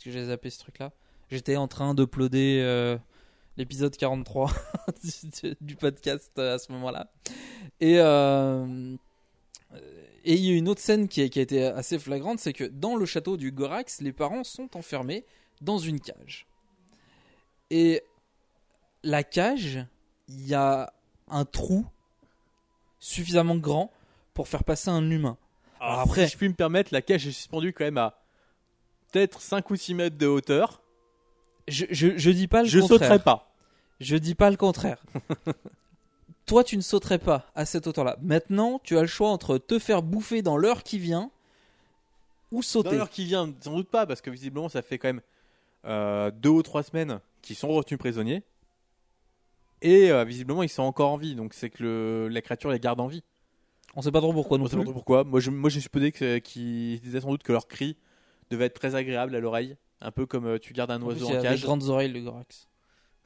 [0.01, 0.91] Parce que j'ai zappé ce truc-là.
[1.29, 2.97] J'étais en train d'uploader euh,
[3.55, 4.49] l'épisode 43
[5.43, 7.11] du- du podcast euh, à ce moment-là.
[7.79, 8.95] Et euh,
[10.23, 12.51] et il y a une autre scène qui a, qui a été assez flagrante, c'est
[12.51, 15.23] que dans le château du Gorax, les parents sont enfermés
[15.61, 16.47] dans une cage.
[17.69, 18.01] Et
[19.03, 19.85] la cage,
[20.29, 20.91] il y a
[21.27, 21.85] un trou
[22.99, 23.91] suffisamment grand
[24.33, 25.37] pour faire passer un humain.
[25.79, 28.17] Alors après- si je puis me permettre, la cage est suspendue quand même à
[29.11, 30.81] peut-être 5 ou 6 mètres de hauteur.
[31.67, 32.99] Je, je, je dis pas le Je contraire.
[32.99, 33.53] sauterai pas.
[33.99, 35.03] Je dis pas le contraire.
[36.45, 38.17] Toi, tu ne sauterais pas à cette hauteur-là.
[38.21, 41.29] Maintenant, tu as le choix entre te faire bouffer dans l'heure qui vient
[42.51, 42.95] ou Dans sauter.
[42.97, 45.21] l'heure qui vient, sans doute pas, parce que visiblement, ça fait quand même
[45.85, 48.43] euh, deux ou trois semaines qu'ils sont retenus prisonniers.
[49.81, 51.35] Et euh, visiblement, ils sont encore en vie.
[51.35, 53.23] Donc, c'est que le- la créature les garde en vie.
[53.95, 55.23] On sait pas trop pourquoi non On sait pas trop pourquoi.
[55.23, 57.95] Moi, je- moi, j'ai supposé qu'ils disaient sans doute que leur cri
[58.51, 59.75] devait être très agréable à l'oreille.
[60.01, 61.47] Un peu comme euh, tu gardes un En plus, oiseau il y en a des
[61.49, 61.61] cage.
[61.63, 62.67] grandes oreilles, le Gorax.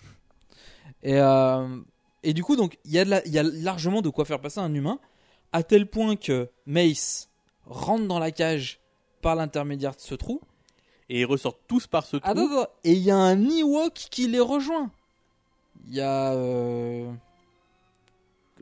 [1.03, 1.67] Et, euh,
[2.23, 4.25] et du coup, donc, il y, a de la- il y a largement de quoi
[4.25, 4.99] faire passer un humain,
[5.51, 7.29] à tel point que Mace
[7.65, 8.79] rentre dans la cage
[9.21, 10.41] par l'intermédiaire de ce trou.
[11.09, 12.29] Et ils ressortent tous par ce trou.
[12.29, 12.71] Attends, attends.
[12.83, 14.89] Et il y a un Ewok qui les rejoint.
[15.87, 17.11] Il y a euh,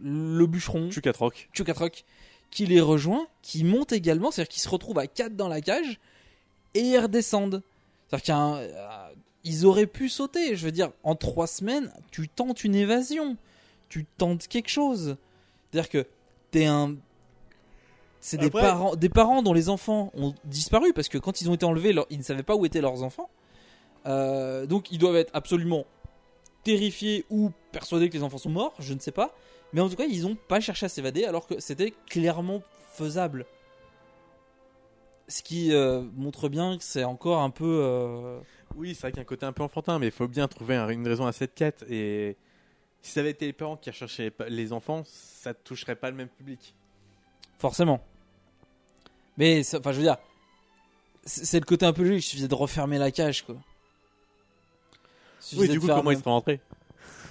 [0.02, 1.50] le bûcheron, Chukatrok.
[1.54, 2.04] Chukatrok,
[2.52, 6.00] qui les rejoint, qui monte également, c'est-à-dire qu'ils se retrouvent à 4 dans la cage
[6.74, 7.62] et ils redescendent.
[8.08, 10.56] C'est-à-dire qu'il y a un- euh, auraient pu sauter.
[10.56, 13.38] Je veux dire, en 3 semaines, tu tentes une évasion,
[13.90, 15.18] tu tentes quelque chose.
[15.72, 16.06] C'est-à-dire que
[16.52, 16.96] t'es un.
[18.20, 21.56] C'est des parents, des parents dont les enfants ont disparu parce que quand ils ont
[21.56, 23.30] été enlevés, leur- ils ne savaient pas où étaient leurs enfants.
[24.06, 25.86] Euh, donc ils doivent être absolument
[26.64, 29.36] terrifiés ou persuadés que les enfants sont morts, je ne sais pas.
[29.74, 32.62] Mais en tout cas, ils n'ont pas cherché à s'évader alors que c'était clairement
[32.94, 33.46] faisable.
[35.28, 37.82] Ce qui euh, montre bien que c'est encore un peu.
[37.84, 38.40] euh,
[38.76, 40.48] Oui, c'est vrai qu'il y a un côté un peu enfantin, mais il faut bien
[40.48, 41.86] trouver un- une raison à cette quête.
[41.90, 42.36] Et
[43.02, 46.28] si ça avait été les parents qui recherchaient les enfants, ça toucherait pas le même
[46.28, 46.74] public.
[47.58, 48.04] Forcément.
[49.38, 50.18] Mais, ça- enfin, je veux dire,
[51.24, 52.26] c'est c'est le côté un peu logique.
[52.26, 53.56] Il suffisait de refermer la cage, quoi.
[53.56, 56.60] Il Oui, suffisait du de coup, faire comment un- ils seraient rentrés?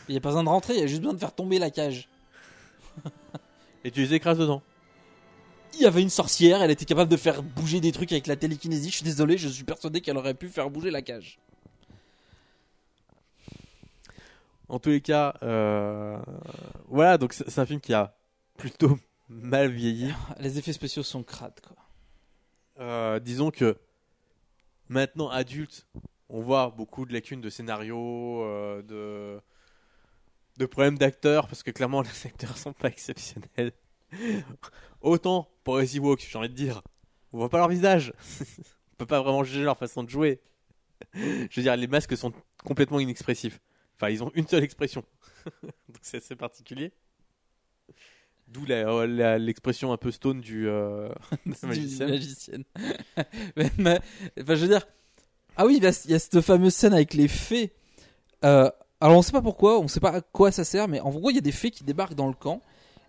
[0.08, 1.58] Il n'y a pas besoin de rentrer, il y a juste besoin de faire tomber
[1.58, 2.08] la cage.
[3.84, 4.62] Et tu les écrases dedans.
[5.74, 8.36] Il y avait une sorcière, elle était capable de faire bouger des trucs avec la
[8.36, 8.90] télékinésie.
[8.90, 11.38] Je suis désolé, je suis persuadé qu'elle aurait pu faire bouger la cage.
[14.68, 16.18] En tous les cas, euh,
[16.88, 18.14] voilà, donc c'est un film qui a
[18.56, 20.12] plutôt mal vieilli.
[20.38, 21.76] Les effets spéciaux sont crades, quoi.
[22.80, 23.76] Euh, disons que
[24.88, 25.86] maintenant adulte,
[26.28, 29.40] on voit beaucoup de lacunes de scénario, euh, de
[30.58, 33.72] de problèmes d'acteurs parce que clairement les acteurs sont pas exceptionnels.
[35.02, 36.82] Autant pour les Ewoks, j'ai envie de dire,
[37.32, 38.12] on voit pas leur visage,
[38.92, 40.40] on peut pas vraiment juger leur façon de jouer.
[41.14, 42.32] Je veux dire, les masques sont
[42.64, 43.60] complètement inexpressifs.
[43.96, 45.04] Enfin, ils ont une seule expression,
[45.62, 46.92] donc c'est assez particulier.
[48.48, 51.08] D'où la- l'expression un peu stone du, euh,
[51.48, 51.68] enfin,
[54.54, 54.86] je veux dire.
[55.56, 57.72] Ah oui, il y a- il y a cette fameuse scène avec les fées.
[58.44, 61.10] Euh, alors, on sait pas pourquoi, on sait pas à quoi ça sert, mais en
[61.10, 62.60] gros, il y a des fées qui débarquent dans le camp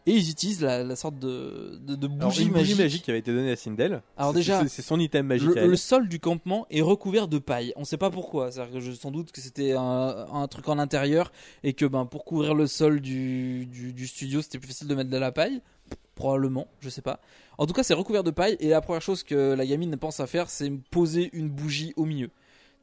[0.06, 2.72] et ils utilisent la, la sorte de, de, de Alors, bougie une magique.
[2.72, 4.02] bougie magique qui avait été donnée à Sindel.
[4.18, 5.50] Alors déjà, c'est son item magique.
[5.56, 7.74] Le, sol du campement est recouvert de paille.
[7.76, 8.52] On sait pas pourquoi.
[8.52, 11.32] C'est-à-dire que je, sans doute que c'était un, un truc en intérieur
[11.64, 14.96] et que ben, pour couvrir le sol du, du, du studio, c'était plus facile de
[14.96, 15.62] mettre de la paille.
[16.16, 17.20] Probablement, je sais pas.
[17.58, 20.20] En tout cas, c'est recouvert de paille et la première chose que la gamine pense
[20.20, 22.30] à faire, c'est poser une bougie au milieu.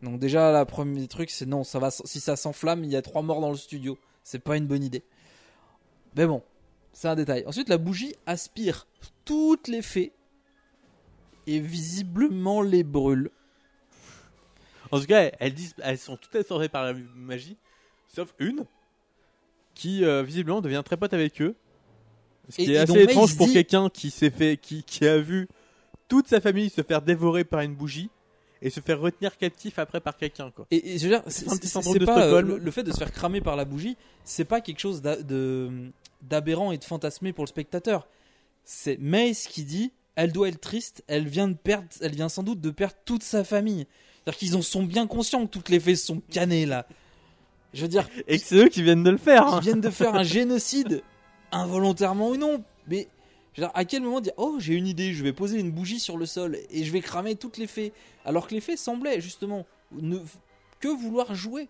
[0.02, 3.02] Donc déjà, la premier truc, c'est non, ça va, si ça s'enflamme, il y a
[3.02, 3.98] trois morts dans le studio.
[4.24, 5.02] C'est pas une bonne idée.
[6.16, 6.42] Mais bon,
[6.92, 7.44] c'est un détail.
[7.46, 8.86] Ensuite, la bougie aspire
[9.24, 10.12] toutes les fées
[11.46, 13.30] et visiblement les brûle.
[14.90, 17.56] En tout cas, elles, disent, elles sont toutes assorées par la magie,
[18.08, 18.64] sauf une
[19.74, 21.54] qui euh, visiblement devient très pote avec eux.
[22.48, 25.06] Ce qui Et- est et assez étrange pour dit- quelqu'un qui s'est fait, qui, qui
[25.06, 25.48] a vu
[26.08, 28.10] toute sa famille se faire dévorer par une bougie
[28.62, 30.66] et se faire retenir captif après par quelqu'un quoi.
[30.70, 31.46] Et, et je veux dire, c'est
[32.04, 34.80] pas euh, le, le fait de se faire cramer par la bougie, c'est pas quelque
[34.80, 35.02] chose
[36.22, 38.08] d'aberrant et de fantasmé pour le spectateur.
[38.64, 42.42] C'est Mace qui dit, elle doit être triste, elle vient de perdre, elle vient sans
[42.42, 43.86] doute de perdre toute sa famille.
[44.24, 46.86] C'est-à-dire qu'ils en sont bien conscients que toutes les fées sont canées là.
[47.72, 49.46] Je veux dire, Et que c'est eux qui viennent de le faire.
[49.46, 49.60] hein.
[49.60, 51.02] ils viennent de faire un génocide,
[51.52, 52.62] involontairement ou non.
[52.88, 53.08] Mais
[53.74, 56.26] À quel moment dire oh j'ai une idée, je vais poser une bougie sur le
[56.26, 57.92] sol et je vais cramer toutes les fées,
[58.24, 60.18] alors que les fées semblaient justement ne
[60.78, 61.68] que vouloir jouer.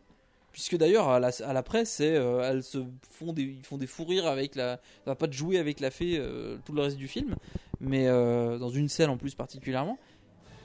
[0.52, 3.86] Puisque d'ailleurs à la, à la presse, euh, elles se font des, ils font des
[3.86, 6.82] fous rires avec la, ça va pas de jouer avec la fée euh, tout le
[6.82, 7.36] reste du film,
[7.80, 9.96] mais euh, dans une scène en plus particulièrement.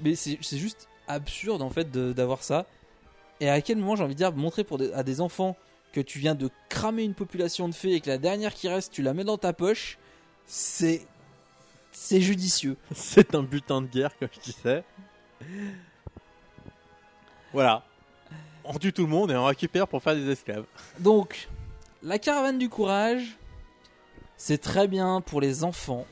[0.01, 2.65] Mais c'est juste absurde en fait d'avoir ça.
[3.39, 5.55] Et à quel moment j'ai envie de dire montrer pour à des enfants
[5.93, 8.91] que tu viens de cramer une population de fées et que la dernière qui reste
[8.91, 9.97] tu la mets dans ta poche,
[10.47, 11.05] c'est
[11.91, 12.77] c'est judicieux.
[12.93, 14.83] C'est un butin de guerre, comme je disais.
[17.53, 17.83] Voilà.
[18.63, 20.65] On tue tout le monde et on récupère pour faire des esclaves.
[20.99, 21.47] Donc,
[22.03, 23.37] la caravane du courage,
[24.37, 26.05] c'est très bien pour les enfants.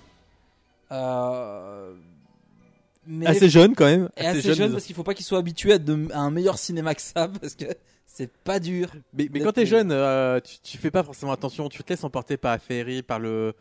[0.91, 1.93] Euh,
[3.06, 4.10] mais Assez jeune quand même.
[4.15, 6.58] et assez, jeune parce qu'il faut pas qu'ils soient habitués à, de- à un meilleur
[6.58, 7.65] cinéma que ça parce que
[8.06, 8.89] c'est pas dur.
[9.13, 11.67] Mais, quand t'es jeune, euh, tu, tu fais pas forcément attention.
[11.69, 13.56] Tu te laisses emporter par la féerie, par le,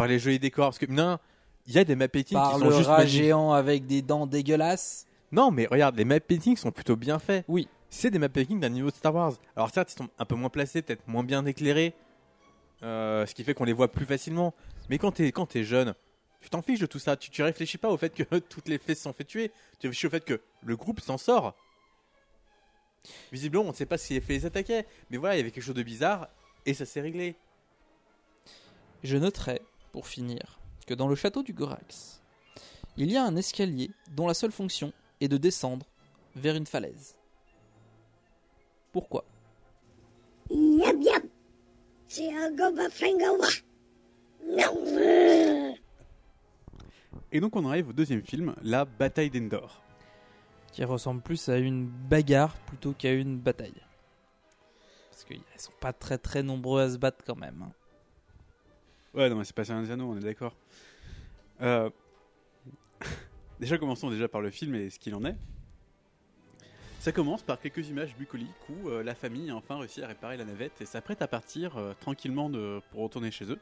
[0.00, 0.68] par les jolis décors.
[0.68, 1.18] Parce que non,
[1.66, 4.00] il y a des map paintings Par qui le sont juste rat géant avec des
[4.00, 5.06] dents dégueulasses.
[5.30, 7.44] Non, mais regarde, les map paintings sont plutôt bien faits.
[7.48, 7.68] Oui.
[7.90, 9.34] C'est des map paintings d'un niveau de Star Wars.
[9.56, 11.92] Alors certes, ils sont un peu moins placés, peut-être moins bien éclairés,
[12.82, 14.54] euh, ce qui fait qu'on les voit plus facilement.
[14.88, 15.94] Mais quand t'es quand t'es jeune,
[16.40, 17.18] tu t'en fiches de tout ça.
[17.18, 19.50] Tu, tu réfléchis pas au fait que toutes les fées se sont fait tuer.
[19.80, 21.54] Tu réfléchis au fait que le groupe s'en sort.
[23.32, 25.50] Visiblement, on ne sait pas si les fées les attaquaient, mais voilà, il y avait
[25.50, 26.28] quelque chose de bizarre
[26.64, 27.36] et ça s'est réglé.
[29.02, 32.22] Je noterai, pour finir, que dans le château du Gorax,
[32.96, 35.86] il y a un escalier dont la seule fonction est de descendre
[36.34, 37.16] vers une falaise.
[38.92, 39.24] Pourquoi?
[40.50, 41.22] Yap yap.
[42.08, 43.46] C'est un goba flingawa.
[44.44, 45.76] Non.
[47.32, 49.80] Et donc on arrive au deuxième film, la bataille d'Endor.
[50.72, 53.82] Qui ressemble plus à une bagarre plutôt qu'à une bataille.
[55.10, 57.70] Parce qu'elles sont pas très très nombreux à se battre quand même.
[59.14, 60.54] Ouais, non, mais c'est pas un des Anneaux, on est d'accord.
[61.62, 61.90] Euh,
[63.60, 65.36] déjà, commençons déjà par le film et ce qu'il en est.
[67.00, 70.36] Ça commence par quelques images bucoliques où euh, la famille a enfin réussi à réparer
[70.36, 72.50] la navette et s'apprête à partir euh, tranquillement
[72.92, 73.58] pour retourner chez eux.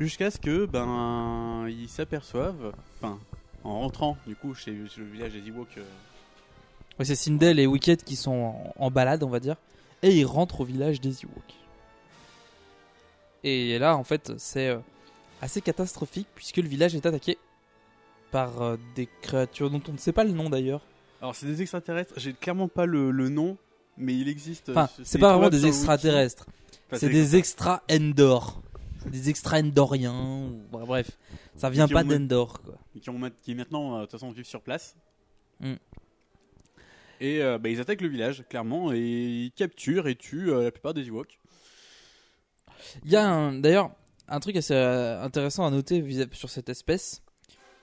[0.00, 3.18] Jusqu'à ce que, ben, ils s'aperçoivent, enfin,
[3.62, 5.78] en rentrant du coup chez, le village des Ewoks,
[6.98, 9.56] Ouais, c'est Sindel et Wicked qui sont en, en balade, on va dire.
[10.02, 11.63] Et ils rentrent au village des Ewoks.
[13.44, 14.78] Et là, en fait, c'est euh,
[15.40, 17.38] assez catastrophique puisque le village est attaqué
[18.30, 20.80] par euh, des créatures dont on ne sait pas le nom d'ailleurs.
[21.20, 23.56] Alors c'est des extraterrestres, j'ai clairement pas le, le nom,
[23.96, 24.70] mais il existe.
[24.70, 26.46] Enfin, euh, c'est pas vraiment des extraterrestres.
[26.88, 28.60] Enfin, c'est des extra Endor.
[29.06, 30.48] Des extra Endoriens.
[30.48, 31.10] ou- bah, bref,
[31.56, 32.60] ça vient pas d'Endor.
[32.62, 32.74] quoi.
[33.00, 34.96] qui, ont qui maintenant, de toute façon, vivent sur place.
[35.60, 35.74] Mm.
[37.20, 40.70] Et euh, bah, ils attaquent le village, clairement, et ils capturent et tuent euh, la
[40.70, 41.38] plupart des Ewoks.
[43.04, 43.90] Il y a d'ailleurs
[44.28, 47.22] un truc assez euh, intéressant à noter sur cette espèce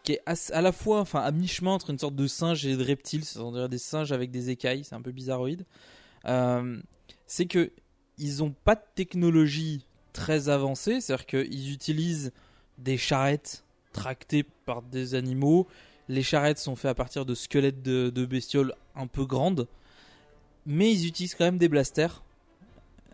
[0.03, 2.83] qui est à la fois enfin à mi-chemin entre une sorte de singe et de
[2.83, 5.65] reptile, c'est-à-dire des singes avec des écailles, c'est un peu bizarroïde.
[6.25, 6.79] Euh,
[7.27, 7.71] c'est que
[8.17, 12.31] ils ont pas de technologie très avancée, c'est-à-dire qu'ils utilisent
[12.77, 15.67] des charrettes tractées par des animaux.
[16.07, 19.67] Les charrettes sont faites à partir de squelettes de bestioles un peu grandes,
[20.65, 22.23] mais ils utilisent quand même des blasters.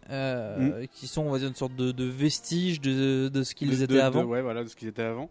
[0.10, 3.84] Euh, qui sont on va dire une sorte de, de vestiges de, de ce qu'ils
[3.84, 4.24] étaient avant.
[4.24, 5.30] ouais, voilà, de ce qu'ils étaient avant.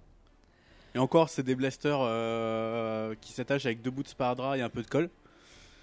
[0.94, 4.70] Et encore, c'est des blasters euh, qui s'attachent avec deux bouts de sparadrap et un
[4.70, 5.10] peu de colle.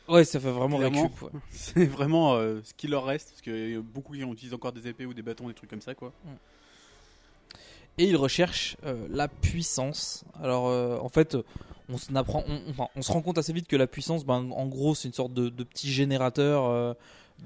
[0.08, 1.22] Ouais, ça fait vraiment récup.
[1.22, 1.30] ouais.
[1.52, 5.06] C'est vraiment euh, ce qui leur reste, parce a beaucoup qui utilisent encore des épées
[5.06, 6.12] ou des bâtons, des trucs comme ça, quoi.
[7.98, 10.26] Et ils recherchent euh, la puissance.
[10.42, 11.38] Alors, euh, en fait,
[11.90, 12.44] on, apprend,
[12.96, 15.34] on, se rend compte assez vite que la puissance, ben, en gros, c'est une sorte
[15.34, 16.96] de, de petit générateur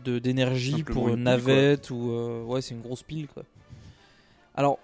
[0.03, 3.43] d'énergie pour une pile, navette ou euh, ouais, c'est une grosse pile quoi.
[4.55, 4.79] Alors,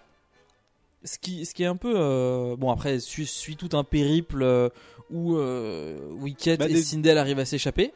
[1.04, 4.42] ce qui, ce qui est un peu euh, bon après suit, suit tout un périple
[4.44, 4.70] euh,
[5.10, 5.36] où
[6.22, 7.94] Wicked Bah, et des- Sindel arrivent à s'échapper,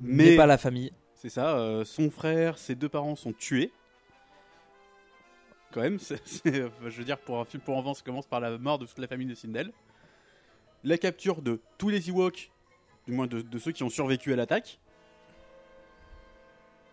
[0.00, 0.92] mais, Mais pas la famille.
[1.14, 3.70] c'est ça, son frère, ses deux parents sont tués.
[5.72, 5.98] Quand même,
[6.44, 6.68] je
[6.98, 9.08] veux dire, pour un film pour enfants, ça commence par la mort de toute la
[9.08, 9.72] famille de Sindel.
[10.84, 12.50] La capture de tous les Ewoks,
[13.08, 14.78] du moins de, de ceux qui ont survécu à l'attaque.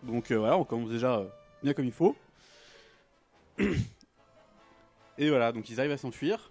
[0.02, 1.26] Donc euh, voilà, on commence déjà euh,
[1.62, 2.16] bien comme il faut.
[5.18, 6.50] Et voilà, donc ils arrivent à s'enfuir.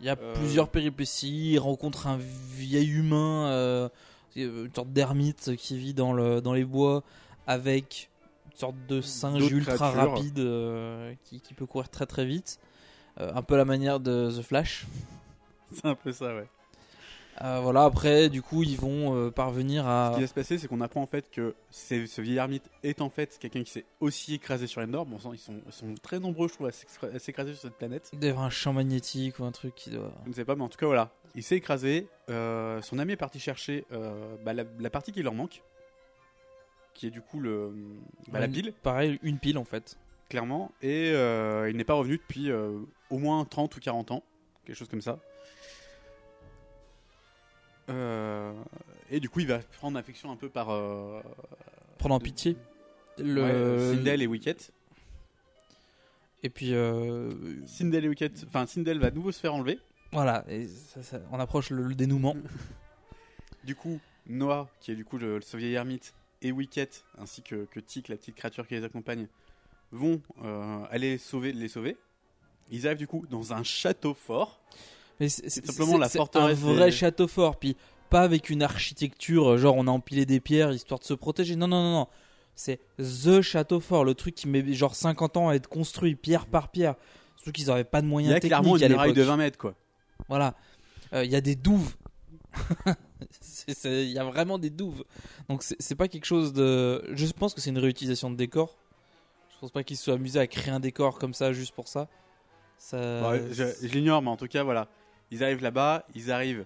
[0.00, 1.52] Il y a Euh, plusieurs péripéties.
[1.54, 3.88] Il rencontre un vieil humain, euh,
[4.36, 7.02] une sorte d'ermite qui vit dans, le, dans les bois
[7.46, 8.08] avec
[8.52, 10.12] une sorte de singe D'autres ultra créatures.
[10.12, 12.60] rapide euh, qui, qui peut courir très très vite.
[13.20, 14.86] Euh, un peu la manière de The Flash.
[15.72, 16.48] C'est un peu ça, ouais.
[17.42, 20.20] Euh, voilà, après, du coup, ils vont euh, parvenir Ce qui à.
[20.20, 23.38] va se passer, c'est qu'on apprend en fait que ce vieil ermite est en fait
[23.38, 25.06] quelqu'un qui s'est aussi écrasé sur Endor.
[25.06, 27.62] Bon, sang, ils sont, ils sont très nombreux, je trouve, à s'écra- à s'écraser sur
[27.62, 28.10] cette planète.
[28.14, 30.12] d'avoir un champ magnétique ou un truc qui doit.
[30.24, 31.10] Je ne sais pas, mais en tout cas, voilà.
[31.36, 32.08] Il s'est écrasé.
[32.30, 33.84] euh, son ami est parti chercher
[34.44, 35.62] bah, la, la partie qui leur manque,
[36.94, 37.72] qui est du coup le,
[38.32, 39.96] bah, la pile, Pareil, une pile en fait.
[40.28, 40.72] clairement.
[40.82, 44.24] Et il n'est pas revenu depuis au moins 30 ou 40 ans,
[44.64, 45.20] quelque chose comme ça.
[47.88, 48.52] Euh,
[49.10, 50.70] et du coup, il va prendre affection un peu par.
[50.70, 51.20] euh,
[51.98, 52.56] Prendre en de- pitié.
[53.18, 53.94] Le...
[53.96, 54.56] Sindel et Wicket.
[56.42, 57.32] Et puis, euh,
[57.66, 58.30] Sindel et Wicket.
[58.46, 59.78] Enfin, Sindel va de nouveau se faire enlever.
[60.12, 62.36] voilà, et ça- ça- on approche le, le dénouement.
[63.64, 67.64] Du coup, Noah, qui est du coup le, ce vieil ermite, et Wicket, ainsi que,
[67.66, 69.26] que Tic, la petite créature qui les accompagne,
[69.90, 71.96] vont euh, aller sauver, les sauver.
[72.70, 74.60] Ils arrivent du coup dans un château fort.
[75.20, 77.76] Mais c'est simplement la forteresse un vrai château fort, puis
[78.08, 81.56] pas avec une architecture, euh, genre on a empilé des pierres histoire de se protéger.
[81.56, 82.06] Non, non, non, non.
[82.54, 86.46] C'est THE château fort, le truc qui met genre 50 ans à être construit pierre
[86.46, 86.96] par pierre.
[87.36, 89.36] Surtout qu'ils n'avaient pas de Il y moyens a techniques clairement une muraille de 20
[89.36, 89.74] mètres, quoi.
[90.28, 90.54] Voilà.
[91.12, 91.94] Euh, Il y a des douves.
[93.84, 95.04] Il y a vraiment des douves.
[95.48, 97.04] Donc c'est pas quelque chose de.
[97.14, 98.76] Je pense que c'est une réutilisation de décor.
[99.54, 101.88] Je pense pas qu'ils se soient amusés à créer un décor comme ça juste pour
[101.88, 102.08] ça.
[102.76, 102.96] ça...
[103.20, 104.88] Bah, je je l'ignore, mais en tout cas, voilà.
[105.30, 106.64] Ils arrivent là-bas, ils arrivent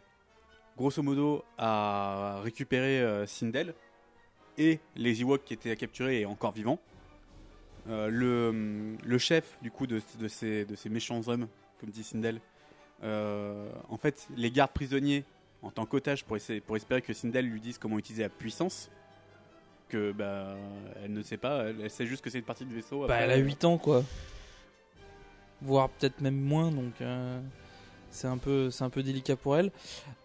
[0.77, 3.75] grosso modo à récupérer euh, Sindel
[4.59, 6.79] et les Ewoks qui étaient capturés et encore vivants.
[7.89, 11.49] Euh, le, le chef du coup de, de ces, de ces méchants hommes,
[11.81, 12.41] comme dit Sindel,
[13.03, 15.25] euh, en fait les garde prisonniers
[15.63, 18.91] en tant qu'otage pour, essayer- pour espérer que Sindel lui dise comment utiliser la puissance.
[19.89, 20.55] Que bah
[21.05, 23.07] elle ne sait pas, elle, elle sait juste que c'est une partie du vaisseau.
[23.07, 24.03] Bah, elle a 8 ans quoi.
[25.61, 27.41] Voire peut-être même moins, donc euh,
[28.13, 29.71] c'est un, peu, c'est un peu délicat pour elle.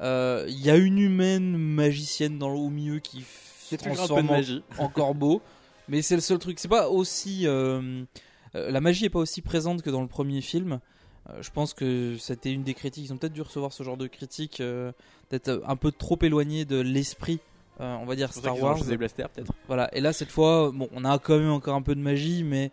[0.01, 3.25] Euh, Il y a une humaine magicienne dans le, au milieu qui
[3.77, 4.63] transforme en, magie.
[4.77, 5.41] en corbeau,
[5.89, 6.59] mais c'est le seul truc.
[6.59, 7.47] C'est pas aussi.
[7.47, 8.03] euh,
[8.55, 10.79] euh, la magie est pas aussi présente que dans le premier film.
[11.29, 13.05] Euh, je pense que c'était une des critiques.
[13.05, 14.91] Ils ont peut-être dû recevoir ce genre de critique, euh,
[15.29, 17.39] d'être un peu trop éloigné de l'esprit,
[17.81, 18.83] euh, on va dire, Star Wars.
[18.83, 19.51] des blasters, peut-être.
[19.67, 22.43] Voilà, et là cette fois, bon, on a quand même encore un peu de magie,
[22.43, 22.71] mais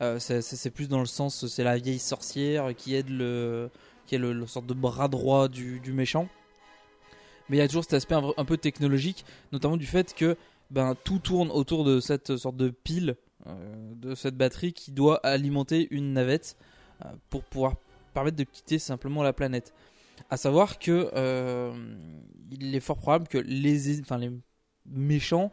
[0.00, 3.70] euh, c'est plus dans le sens, c'est la vieille sorcière qui aide le,
[4.06, 6.28] qui est le, le sorte de bras droit du, méchant.
[7.48, 10.36] Mais il y a toujours cet aspect un, peu technologique, notamment du fait que
[10.70, 15.16] ben tout tourne autour de cette sorte de pile, euh, de cette batterie qui doit
[15.26, 16.56] alimenter une navette
[17.04, 17.74] euh, pour pouvoir
[18.14, 19.74] permettre de quitter simplement la planète.
[20.30, 21.72] À savoir que euh,
[22.50, 24.30] il est fort probable que les, enfin les
[24.86, 25.50] méchants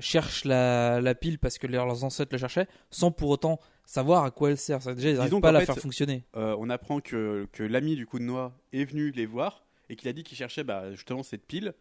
[0.00, 4.50] cherchent la pile parce que leurs ancêtres la cherchaient, sans pour autant savoir à quoi
[4.50, 4.82] elle sert.
[4.82, 6.22] Ça, déjà, ils n'arrivent pas à la fait, faire fonctionner.
[6.36, 9.96] euh, on apprend que, que l'ami du coup de Noah est venu les voir et
[9.96, 11.72] qu'il a dit qu'il cherchait bah, justement cette pile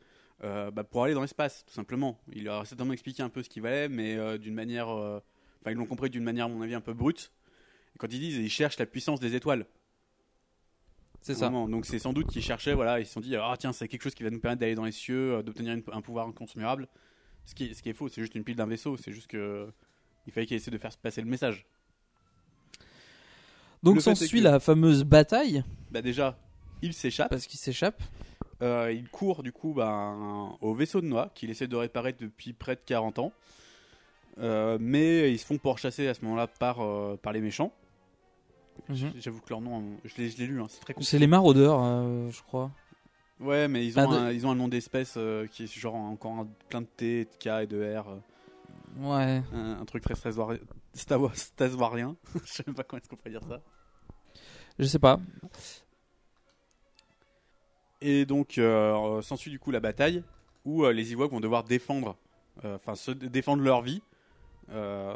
[0.43, 2.17] euh, bah, pour aller dans l'espace, tout simplement.
[2.31, 4.87] Il leur a certainement expliqué un peu ce qu'il valait, mais euh, d'une manière.
[4.87, 7.33] Enfin, ils l'ont compris d'une manière, à mon avis, un peu brute.
[7.93, 9.65] Et quand ils disent ils cherchent la puissance des étoiles.
[11.21, 11.49] C'est ça.
[11.49, 14.03] Donc c'est sans doute qu'ils cherchaient, voilà, ils se sont dit ah tiens, c'est quelque
[14.03, 16.87] chose qui va nous permettre d'aller dans les cieux, d'obtenir un pouvoir inconsommable.
[17.43, 19.27] Ce qui, est, ce qui est faux, c'est juste une pile d'un vaisseau, c'est juste
[19.27, 19.67] que.
[20.25, 21.65] Il fallait qu'ils essaient de faire passer le message.
[23.83, 26.37] Donc s'ensuit que- la fameuse bataille, Bah déjà,
[26.81, 27.29] il s'échappe.
[27.29, 28.01] parce qu'il s'échappe.
[28.63, 32.53] Euh, il court du coup ben, au vaisseau de Noah qu'il essaie de réparer depuis
[32.53, 33.31] près de 40 ans.
[34.39, 37.71] Euh, mais ils se font pourchasser à ce moment-là par, euh, par les méchants.
[38.89, 39.13] Mhm.
[39.19, 41.09] J'avoue que leur nom, je l'ai lu, hein, c'est très compliqué.
[41.09, 41.79] C'est les maraudeurs,
[42.31, 42.71] je crois.
[43.39, 45.17] Ouais, mais ils ont, de- un, ils ont un nom d'espèce
[45.51, 48.05] qui est genre encore un- plein de T, de K et de R.
[48.99, 49.41] Ouais.
[49.53, 50.57] un, un truc très Stawa-
[50.97, 52.15] Staswarien.
[52.43, 53.61] je sais même pas comment est-ce qu'on pourrait dire ça.
[54.79, 55.19] Je sais pas.
[58.01, 60.23] Et donc, euh, s'ensuit du coup la bataille
[60.65, 62.15] où euh, les Ewoks vont devoir défendre,
[62.63, 64.01] euh, enfin, se défendre leur vie
[64.71, 65.15] euh,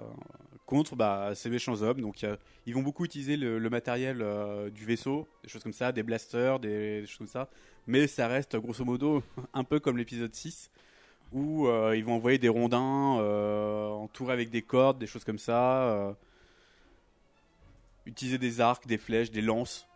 [0.66, 2.02] contre bah, ces méchants hommes.
[2.02, 5.74] Donc, euh, ils vont beaucoup utiliser le, le matériel euh, du vaisseau, des choses comme
[5.74, 7.50] ça, des blasters, des, des choses comme ça.
[7.88, 9.22] Mais ça reste grosso modo
[9.54, 10.72] un peu comme l'épisode 6
[11.34, 15.40] où euh, ils vont envoyer des rondins euh, entourés avec des cordes, des choses comme
[15.40, 15.84] ça.
[15.84, 16.12] euh,
[18.06, 19.88] utiliser des arcs, des flèches, des lances.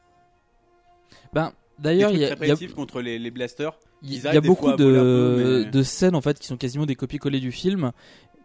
[1.34, 3.78] Ben, d'ailleurs, il y a, très il y a- préventifs contre les, les blasters.
[4.02, 6.48] Il y Ils a arrivent des beaucoup de, peu, mais- de scènes en fait qui
[6.48, 7.92] sont quasiment des copier-coller du film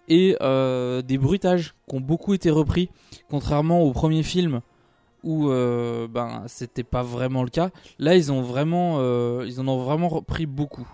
[0.09, 2.89] et euh, des bruitages qui ont beaucoup été repris,
[3.29, 4.61] contrairement au premier film
[5.23, 7.71] où euh, ben c'était pas vraiment le cas.
[7.99, 10.89] Là, ils ont vraiment, euh, ils en ont vraiment repris beaucoup.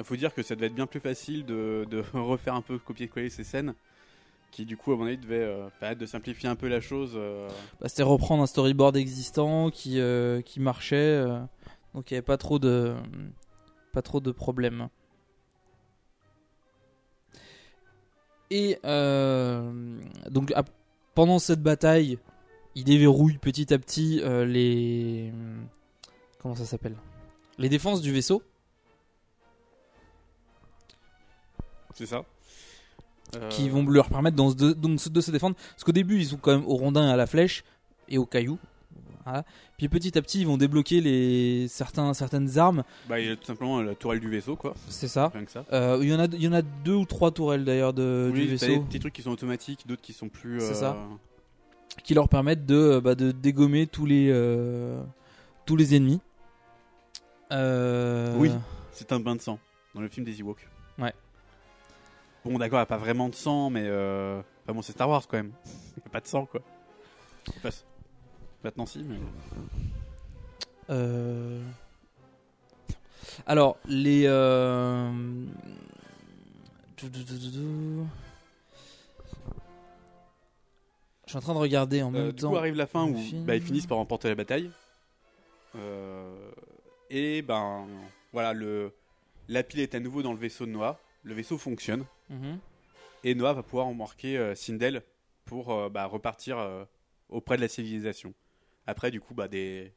[0.00, 3.28] Il faut dire que ça devait être bien plus facile de, refaire un peu copier-coller
[3.30, 3.74] ces scènes
[4.50, 7.12] qui du coup à mon avis devait euh, permettre de simplifier un peu la chose.
[7.14, 7.48] euh.
[7.80, 11.22] Bah, C'était reprendre un storyboard existant qui, euh, marchait,
[11.94, 12.96] donc il n'y avait pas trop de
[13.92, 14.88] pas trop de problèmes.
[18.50, 20.52] Et donc
[21.14, 22.18] pendant cette bataille,
[22.74, 25.30] il déverrouille petit à petit les
[26.40, 26.96] comment ça s'appelle?
[27.58, 28.42] Les défenses du vaisseau.
[31.94, 32.24] C'est ça.
[33.36, 35.54] Euh, qui vont leur permettre dans- de, donc, de se défendre.
[35.70, 37.62] Parce qu'au début, ils sont quand même au rondin et à la flèche
[38.08, 38.58] et au caillou.
[39.24, 39.44] Voilà.
[39.76, 42.82] Puis petit à petit, ils vont débloquer les, certains, certaines armes.
[43.08, 44.74] Bah, il y a tout simplement la tourelle du vaisseau, quoi.
[44.88, 45.30] C'est ça.
[45.72, 48.30] Euh, il, y en a, il y en a deux ou trois tourelles d'ailleurs de,
[48.32, 50.58] oui, du t'as des vaisseau petits trucs qui sont automatiques, d'autres qui sont plus.
[50.60, 50.96] C'est euh, ça.
[52.02, 55.00] qui leur permettent de, bah, de dégommer tous les, euh,
[55.66, 56.20] tous les ennemis.
[57.52, 58.50] Euh, Oui,
[58.92, 59.58] c'est un bain de sang
[59.94, 60.66] dans le film des Ewoks.
[60.98, 61.12] Ouais.
[62.44, 63.84] Bon, d'accord, il n'y a pas vraiment de sang, mais.
[63.84, 64.40] Euh...
[64.64, 65.52] Enfin bon, c'est Star Wars quand même.
[65.66, 66.60] Il n'y a pas de sang, quoi.
[67.56, 67.70] Enfin,
[68.64, 69.16] maintenant, si, mais.
[70.90, 71.62] Euh,
[73.46, 74.24] Alors, les.
[74.26, 75.10] euh,
[76.98, 77.06] Je
[81.26, 82.50] suis en train de regarder en Euh, même du temps.
[82.50, 84.70] coup, arrive la fin où bah, ils finissent par remporter la bataille.
[85.76, 86.50] Euh,
[87.10, 87.86] et ben
[88.32, 88.92] voilà, le,
[89.48, 90.98] la pile est à nouveau dans le vaisseau de Noah.
[91.22, 92.04] Le vaisseau fonctionne.
[92.30, 92.58] Mhm.
[93.24, 95.02] Et Noah va pouvoir embarquer euh, Sindel
[95.44, 96.84] pour euh, bah, repartir euh,
[97.28, 98.32] auprès de la civilisation.
[98.86, 99.92] Après, du coup, bah, des.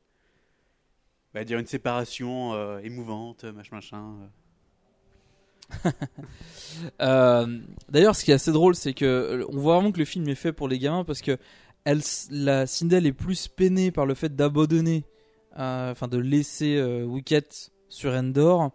[1.33, 4.15] Bah, dire une séparation euh, émouvante, machin, machin.
[7.01, 7.59] euh.
[7.89, 10.35] D'ailleurs, ce qui est assez drôle, c'est que on voit vraiment que le film est
[10.35, 11.37] fait pour les gamins parce que
[11.85, 15.05] elle, la Sindel est plus peinée par le fait d'abandonner,
[15.57, 18.71] euh, enfin de laisser Wicket sur Endor,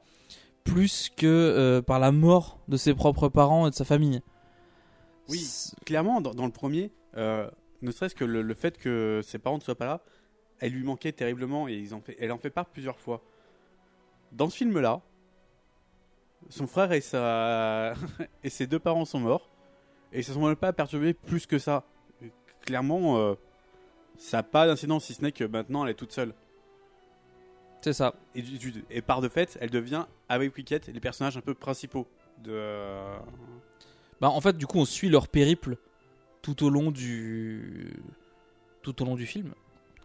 [0.69, 4.21] plus que euh, par la mort de ses propres parents et de sa famille.
[5.29, 5.47] Oui,
[5.85, 7.51] clairement, dans, dans le premier, euh,
[7.83, 10.01] ne serait-ce que le, le fait que ses parents ne soient pas là,
[10.61, 13.23] elle lui manquait terriblement et ils en fait, elle en fait part plusieurs fois.
[14.33, 15.01] Dans ce film-là,
[16.49, 17.95] son frère et, sa...
[18.45, 19.51] et ses deux parents sont morts
[20.13, 21.85] et ils se sont même pas perturbés plus que ça.
[22.63, 23.35] Clairement, euh,
[24.17, 26.35] ça n'a pas d'incidence si ce n'est que maintenant elle est toute seule.
[27.81, 28.15] C'est ça.
[28.91, 32.07] Et, par de fait, elle devient, avec Wicket, les personnages un peu principaux
[32.43, 33.03] de.
[34.21, 35.77] Bah, en fait, du coup, on suit leur périple
[36.43, 37.93] tout au long du
[38.83, 39.53] tout au long du film.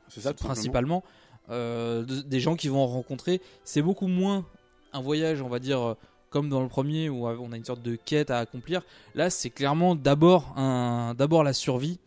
[0.08, 1.04] C'est ça, tout principalement
[1.50, 3.42] euh, de- des gens qui vont rencontrer.
[3.64, 4.46] C'est beaucoup moins
[4.94, 5.94] un voyage, on va dire, euh,
[6.30, 8.84] comme dans le premier où euh, on a une sorte de quête à accomplir.
[9.16, 12.00] Là, c'est clairement d'abord un d'abord la survie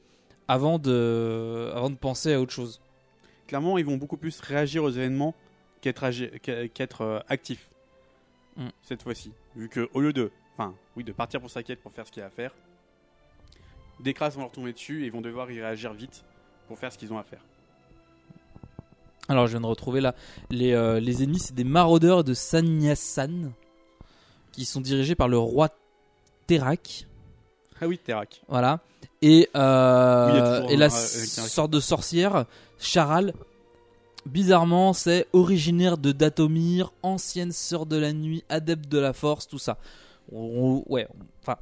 [0.48, 2.80] avant de avant de penser à autre chose.
[3.48, 5.34] clairement, ils vont beaucoup plus réagir aux événements
[5.80, 7.68] qu'être euh, actifs
[8.56, 8.68] Mm.
[8.82, 9.32] cette fois-ci.
[9.54, 12.10] Vu que au lieu de, enfin, oui, de partir pour sa quête pour faire ce
[12.12, 12.52] qu'il y a à faire,
[14.00, 16.24] des crasses vont leur tomber dessus et vont devoir y réagir vite
[16.66, 17.40] pour faire ce qu'ils ont à faire.
[19.28, 20.14] Alors, je viens de retrouver là
[20.50, 23.52] les euh, les ennemis, c'est des maraudeurs de Sanyasan
[24.52, 25.68] qui sont dirigés par le roi
[26.46, 27.06] Terak.
[27.80, 28.40] Ah oui, Terak.
[28.48, 28.80] Voilà.
[29.20, 32.46] Et, euh, Oui, et la un- euh, sorte de sorcière,
[32.78, 33.34] Charal,
[34.26, 39.58] bizarrement, c'est originaire de Datomir, ancienne sœur de la nuit, adepte de la force, tout
[39.58, 39.78] ça.
[40.32, 41.08] On- on- ouais,
[41.42, 41.56] enfin,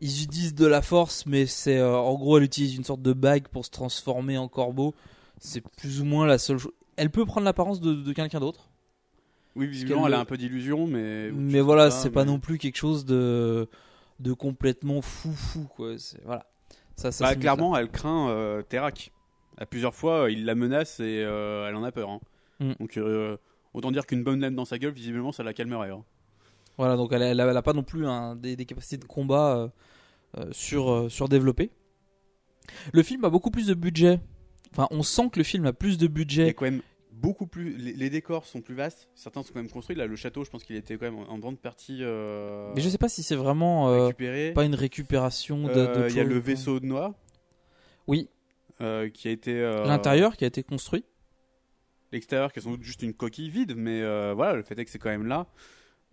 [0.00, 3.12] ils utilisent de la force, mais c'est euh, en gros, elle utilise une sorte de
[3.12, 4.94] bague pour se transformer en corbeau.
[5.40, 6.72] C'est plus ou moins la seule chose.
[6.96, 8.68] Elle peut prendre l'apparence de, de quelqu'un d'autre.
[9.56, 11.30] Oui, visiblement, elle a un peu d'illusion, mais.
[11.32, 13.68] Mais voilà, c'est pas non plus quelque chose de,
[14.20, 15.94] de complètement fou fou quoi.
[16.24, 16.46] Voilà.
[16.96, 19.12] Ça, ça Bah, clairement, elle craint euh, Terak.
[19.58, 22.08] À plusieurs fois, euh, il la menace et euh, elle en a peur.
[22.10, 22.20] hein.
[22.60, 22.72] Mm.
[22.80, 23.36] Donc, euh,
[23.74, 25.90] autant dire qu'une bonne lame dans sa gueule, visiblement, ça la calmerait.
[25.90, 26.04] hein.
[26.76, 28.06] Voilà, donc elle, elle, a- elle a pas non plus
[28.36, 29.70] des, des capacités de combat
[30.52, 31.70] sur, surdéveloppées.
[32.92, 34.20] Le film a beaucoup plus de budget.
[34.72, 36.48] Enfin, on sent que le film a plus de Il y budget.
[36.50, 36.82] a quand même
[37.12, 37.76] beaucoup plus.
[37.76, 39.08] Les, les décors sont plus vastes.
[39.14, 39.96] Certains sont quand même construits.
[39.96, 42.80] Là, le château, je pense qu'il était quand même en, en grande partie euh, Mais
[42.82, 44.52] je sais pas si c'est vraiment euh, récupéré.
[44.52, 45.70] pas une récupération de.
[45.78, 47.14] Euh, Il y a le vaisseau de Noah
[48.06, 48.28] Oui,
[48.80, 49.52] euh, qui a été.
[49.60, 51.04] euh, l'intérieur qui a été construit.
[52.12, 54.84] L'extérieur qui est sans doute juste une coquille vide, mais euh, voilà, le fait est
[54.84, 55.46] que c'est quand même là.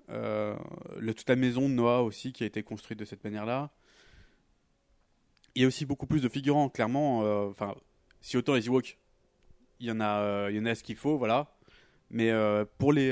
[0.10, 3.72] Le, toute la maison de Noah aussi qui a été construite de cette manière-là.
[5.56, 7.20] Il y a aussi beaucoup plus de figurants, clairement.
[7.50, 7.76] Enfin,
[8.22, 8.98] si autant les Ewoks,
[9.80, 11.56] il y en a, il y en a ce qu'il faut, voilà.
[12.12, 12.32] Mais
[12.78, 13.10] pour les,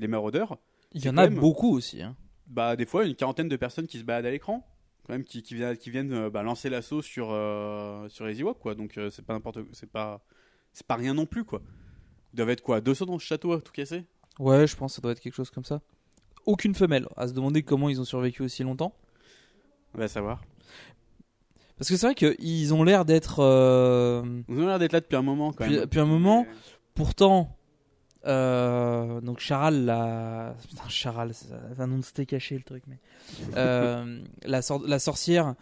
[0.00, 0.58] les maraudeurs,
[0.92, 2.02] Il y en a même- beaucoup aussi.
[2.02, 2.16] hein.
[2.46, 4.66] bah, des fois, une quarantaine de personnes qui se baladent à l'écran,
[5.14, 8.58] même, qui, qui viennent, qui viennent euh, bah, lancer l'assaut sur, euh, sur les Ewoks,
[8.58, 8.74] quoi.
[8.74, 10.20] Donc, euh, c'est pas n'importe c'est pas,
[10.72, 11.62] c'est pas rien non plus, quoi.
[12.32, 14.04] Ils doivent être quoi 200 dans ce château à tout casser?
[14.38, 15.80] Ouais, je pense que ça doit être quelque chose comme ça.
[16.46, 17.06] Aucune femelle.
[17.16, 18.94] À se demander comment ils ont survécu aussi longtemps.
[19.94, 20.42] On va savoir.
[21.76, 23.40] Parce que c'est vrai qu'ils ont l'air d'être.
[23.40, 25.80] euh, Ils ont l'air d'être là depuis un moment quand même.
[25.80, 26.46] depuis un moment.
[26.94, 27.56] Pourtant,
[28.26, 30.54] euh, donc Charal, la.
[30.68, 32.98] Putain, Charal, c'est un nom de steak caché le truc, mais.
[33.56, 35.54] Euh, la, sor- la sorcière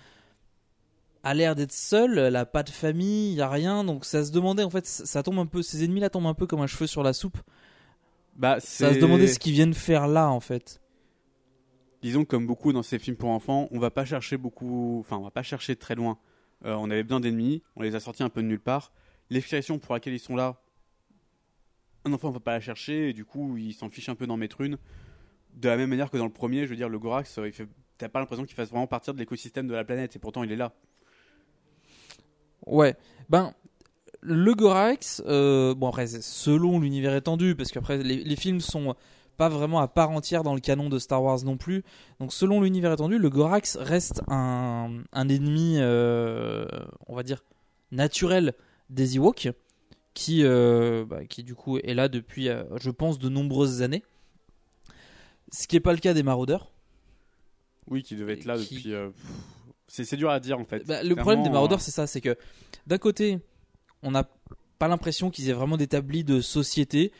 [1.22, 4.24] a l'air d'être seule, elle a pas de famille, il y a rien, donc ça
[4.24, 6.60] se demandait en fait, ça tombe un peu, ces ennemis là tombent un peu comme
[6.60, 7.38] un cheveu sur la soupe.
[8.36, 10.80] Bah, Ça se demandait ce qu'ils viennent faire là en fait.
[12.02, 15.16] disons que comme beaucoup dans ces films pour enfants, on va pas chercher beaucoup, enfin
[15.16, 16.18] on va pas chercher très loin.
[16.64, 18.92] Euh, on avait besoin d'ennemis, on les a sortis un peu de nulle part.
[19.28, 20.62] L'explication pour laquelle ils sont là,
[22.06, 24.36] un enfant va pas la chercher et du coup il s'en fiche un peu d'en
[24.36, 24.78] mettre une.
[25.54, 27.52] De la même manière que dans le premier, je veux dire le Gorax, euh, il
[27.52, 27.66] fait,
[27.98, 30.52] t'as pas l'impression qu'il fasse vraiment partir de l'écosystème de la planète et pourtant il
[30.52, 30.72] est là.
[32.66, 32.94] Ouais,
[33.28, 33.54] ben
[34.20, 38.94] le Gorax, euh, bon après selon l'univers étendu, parce qu'après les, les films sont
[39.36, 41.84] pas vraiment à part entière dans le canon de Star Wars non plus.
[42.20, 46.66] Donc selon l'univers étendu, le Gorax reste un, un ennemi, euh,
[47.06, 47.44] on va dire,
[47.92, 48.54] naturel
[48.90, 49.48] des Ewoks,
[50.16, 54.02] qui, euh, bah, qui du coup est là depuis, euh, je pense, de nombreuses années.
[55.52, 56.72] Ce qui n'est pas le cas des maraudeurs.
[57.88, 58.94] Oui, qui devait être là Qui- depuis.
[58.94, 59.10] euh,
[59.86, 60.84] c'est dur à dire en fait.
[60.86, 62.36] Bah, le problème des Clairement, maraudeurs, euh, c'est ça, c'est que
[62.86, 63.38] d'un côté,
[64.02, 64.28] on n'a
[64.78, 67.12] pas l'impression qu'ils aient vraiment d'établi de société.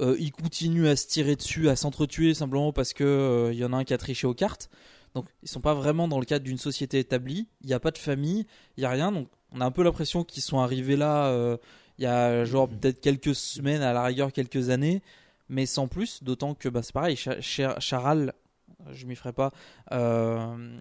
[0.00, 3.64] Euh, ils continuent à se tirer dessus, à s'entretuer simplement parce que euh, il y
[3.64, 4.70] en a un qui a triché aux cartes.
[5.14, 7.48] Donc ils sont pas vraiment dans le cadre d'une société établie.
[7.62, 9.10] Il n'y a pas de famille, il y a rien.
[9.12, 11.56] Donc on a un peu l'impression qu'ils sont arrivés là euh,
[11.98, 15.02] il y a genre peut-être quelques semaines, à la rigueur quelques années,
[15.48, 16.22] mais sans plus.
[16.22, 18.32] D'autant que bah, c'est pareil, Cha- Cha- Charal,
[18.92, 19.52] je m'y ferai pas,
[19.92, 20.78] euh,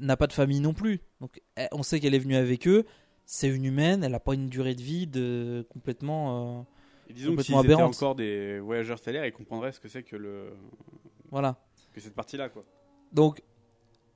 [0.00, 1.00] n'a pas de famille non plus.
[1.20, 2.84] Donc elle- on sait qu'elle est venue avec eux.
[3.26, 6.58] C'est une humaine, elle n'a pas une durée de vie de complètement.
[6.58, 6.62] euh,
[7.08, 10.02] et disons que s'ils complètement étaient encore des voyageurs stellaires, ils comprendraient ce que c'est
[10.02, 10.52] que le
[11.30, 11.56] Voilà.
[11.94, 12.62] que cette partie-là quoi.
[13.12, 13.42] Donc,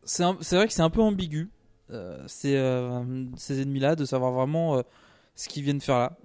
[0.04, 1.50] c'est vrai que c'est un peu ambigu,
[1.90, 4.82] euh, ces, euh, ces ennemis-là, de savoir vraiment euh,
[5.38, 6.18] ce qu'ils viennent faire là.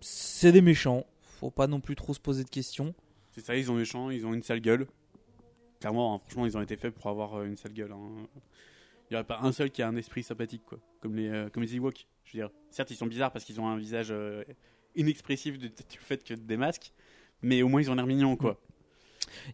[0.00, 2.94] C'est des méchants, faut pas non plus trop se poser de questions.
[3.32, 4.86] C'est ça, ils ont méchants, ils ont une sale gueule.
[5.78, 7.92] Clairement, hein, franchement, ils ont été faits pour avoir euh, une sale gueule.
[7.92, 8.26] hein.
[9.08, 10.78] Il n'y aurait pas un seul qui a un esprit sympathique, quoi.
[11.00, 12.06] Comme les, euh, comme les Ewoks.
[12.24, 14.42] Je veux dire, certes, ils sont bizarres parce qu'ils ont un visage euh,
[14.96, 16.92] inexpressif du, du fait que des masques,
[17.42, 18.58] mais au moins ils ont l'air mignons, quoi.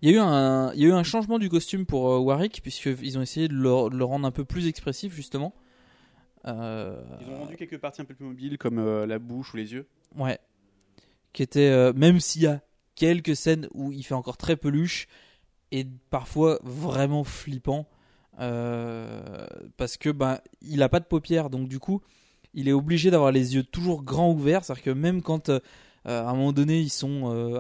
[0.00, 2.18] Il y, a eu un, il y a eu un changement du costume pour euh,
[2.18, 5.55] Warwick, puisqu'ils ont essayé de le, de le rendre un peu plus expressif, justement.
[6.47, 9.57] Euh, Ils ont rendu quelques parties un peu plus mobiles, comme euh, la bouche ou
[9.57, 9.86] les yeux.
[10.16, 10.38] Ouais.
[11.32, 12.61] Qui était, euh, même s'il y a
[12.95, 15.07] quelques scènes où il fait encore très peluche
[15.70, 17.86] et parfois vraiment flippant
[19.76, 22.01] parce que ben il a pas de paupières donc du coup
[22.55, 25.49] il est obligé d'avoir les yeux toujours grands ouverts c'est à dire que même quand
[26.05, 27.59] à un moment donné ils sont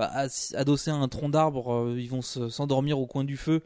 [0.54, 3.62] adossés à un tronc d'arbre ils vont se- s'endormir au coin du feu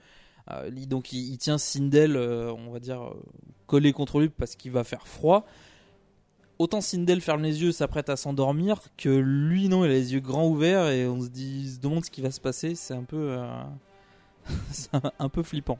[0.87, 3.23] donc il, il tient Sindel euh, on va dire euh,
[3.67, 5.47] collé contre lui parce qu'il va faire froid
[6.59, 10.21] autant Sindel ferme les yeux, s'apprête à s'endormir, que lui, non, il a les yeux
[10.21, 12.75] grands ouverts et on se, dit, se demande ce qui va se passer.
[12.75, 13.63] C'est un peu, euh,
[15.19, 15.79] un, peu flippant.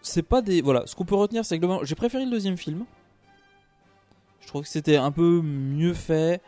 [0.00, 0.62] C'est pas des.
[0.62, 2.84] Voilà, ce qu'on peut retenir, c'est que globalement, j'ai préféré le deuxième film.
[4.40, 6.40] Je trouve que c'était un peu mieux fait.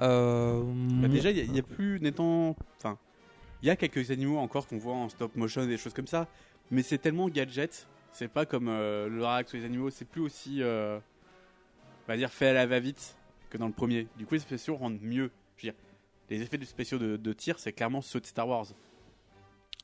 [0.00, 0.62] Euh,
[1.02, 2.56] Bah, déjà, il y a- il y, a plus n'étant.
[2.78, 2.96] Enfin,
[3.62, 6.26] il y a quelques animaux encore qu'on voit en stop motion, des choses comme ça,
[6.70, 7.86] mais c'est tellement gadget.
[8.12, 10.98] C'est pas comme euh, le Rax ou les animaux, c'est plus aussi, euh,
[12.04, 13.16] on va dire, fait à la va-vite
[13.48, 14.06] que dans le premier.
[14.18, 15.30] Du coup, les spéciaux rendent mieux.
[15.56, 15.80] Je veux dire,
[16.28, 18.66] les effets de spéciaux de, de tir, c'est clairement ceux de Star Wars,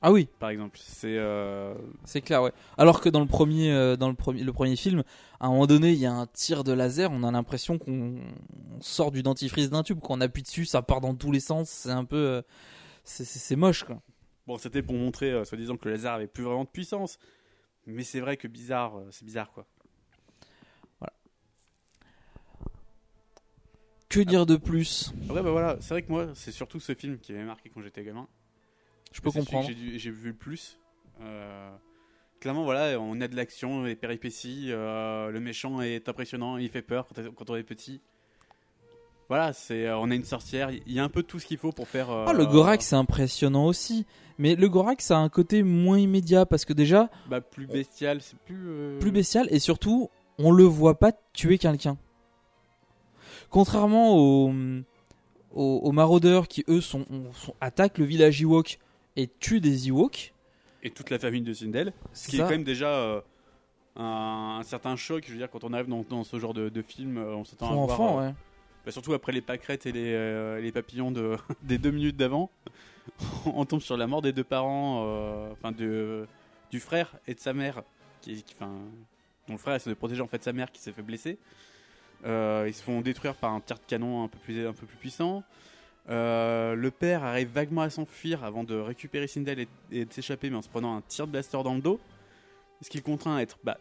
[0.03, 0.79] Ah oui, par exemple.
[0.83, 1.17] C'est.
[1.17, 1.75] euh,
[2.05, 2.53] c'est clair, ouais.
[2.77, 5.05] Alors que dans le premier, euh, dans le premier, le premier film,
[5.41, 8.17] à un moment donné, il y a un tir de laser, on a l'impression qu'on
[8.77, 11.69] on sort du dentifrice d'un tube, qu'on appuie dessus, ça part dans tous les sens,
[11.71, 12.43] c'est un peu, euh,
[13.09, 14.03] c'est- moche, quoi.
[14.47, 17.19] Bon, c'était pour montrer, euh, soi-disant, que le laser avait plus vraiment de puissance.
[17.87, 19.67] Mais c'est vrai que bizarre, euh, c'est bizarre quoi.
[24.09, 25.13] Que dire de plus?
[25.29, 27.83] Ouais, bah voilà, c'est vrai que moi, c'est surtout ce film qui m'avait marqué quand
[27.83, 28.27] j'étais gamin.
[29.13, 29.69] Je peux comprendre.
[29.69, 30.79] j'ai vu le plus.
[31.21, 31.71] Euh,
[32.41, 34.69] clairement, voilà, on a de l'action, des péripéties.
[34.69, 38.01] le méchant est impressionnant, il fait peur quand, quand on est petit.
[39.29, 40.71] Voilà, c'est, euh, on a une sorcière.
[40.71, 42.11] Il y a un peu tout ce qu'il faut pour faire.
[42.11, 44.07] euh, Ah, le Gorax, c'est impressionnant aussi.
[44.39, 48.39] Mais le Gorax a un côté moins immédiat parce que déjà, bah, plus bestial, c'est
[48.39, 48.69] plus.
[48.69, 50.09] euh, plus bestial et surtout,
[50.39, 51.99] on le voit pas tuer quelqu'un.
[53.51, 54.53] Contrairement aux,
[55.55, 57.05] aux, aux maraudeurs qui, eux, sont,
[57.35, 58.79] sont- attaquent le village Ewok
[59.17, 60.33] et tuent des Ewoks.
[60.83, 61.93] Et toute la famille de Sindel.
[62.13, 62.45] Ce qui est ça.
[62.45, 63.21] quand même déjà euh,
[63.97, 65.25] un, un certain choc.
[65.27, 67.45] Je veux dire, quand on arrive dans, dans ce genre de, de film, euh, on
[67.45, 67.91] s'attend à voir.
[67.91, 68.35] enfants, euh, ouais.
[68.85, 72.51] Bah, surtout après les pâquerettes et les, euh, papillons de, des deux minutes d'avant,
[73.47, 76.27] on tombe sur la mort des deux parents, euh, enfin de,
[76.71, 77.83] du frère et de sa mère,
[78.21, 81.39] qui, dont le frère essaie de protéger en fait sa mère qui s'est fait blesser.
[82.25, 85.45] Euh, ils se font détruire par un tir de canon un peu plus, puissant.
[86.09, 90.63] Le père arrive vaguement à s'enfuir avant de récupérer Sindel et, de s'échapper, mais en
[90.63, 92.01] se prenant un tir de blaster dans le dos.
[92.81, 93.79] Ce qui le contraint à être bah,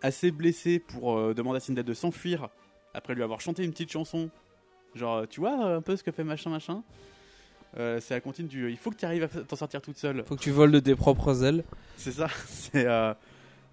[0.00, 2.50] assez blessé pour demander à Sindel de s'enfuir
[2.96, 4.30] après lui avoir chanté une petite chanson.
[4.94, 6.82] Genre, tu vois un peu ce que fait machin machin
[7.78, 10.24] Euh, C'est la contine du il faut que tu arrives à t'en sortir toute seule.
[10.26, 11.64] Faut que tu voles de tes propres ailes.
[11.96, 12.28] C'est ça.
[12.46, 13.12] C'est euh,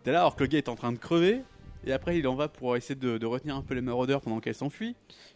[0.03, 1.41] t'es là alors que le gars est en train de crever.
[1.85, 4.39] Et après, il en va pour essayer de, de retenir un peu les maraudeurs pendant
[4.39, 4.95] qu'elle s'enfuit.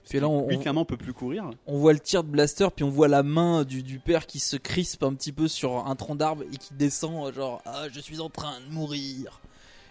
[0.10, 1.50] Puis là, on, Lui, on- clairement, peut plus courir.
[1.66, 4.40] on voit le tir de blaster, puis on voit la main du, du père qui
[4.40, 7.88] se crispe un petit peu sur un tronc d'arbre et qui descend, euh, genre ah
[7.92, 9.42] je suis en train de mourir.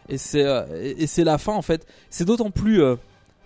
[0.08, 1.86] Et c'est euh, et, et c'est la fin en fait.
[2.08, 2.96] C'est d'autant plus euh,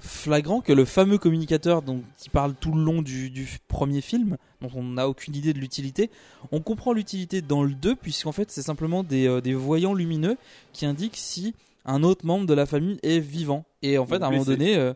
[0.00, 4.36] flagrant que le fameux communicateur dont il parle tout le long du, du premier film,
[4.60, 6.10] dont on n'a aucune idée de l'utilité,
[6.52, 10.36] on comprend l'utilité dans le 2 puisqu'en fait c'est simplement des, euh, des voyants lumineux
[10.72, 13.64] qui indiquent si un autre membre de la famille est vivant.
[13.82, 14.92] Et en fait Ou à un moment donné euh,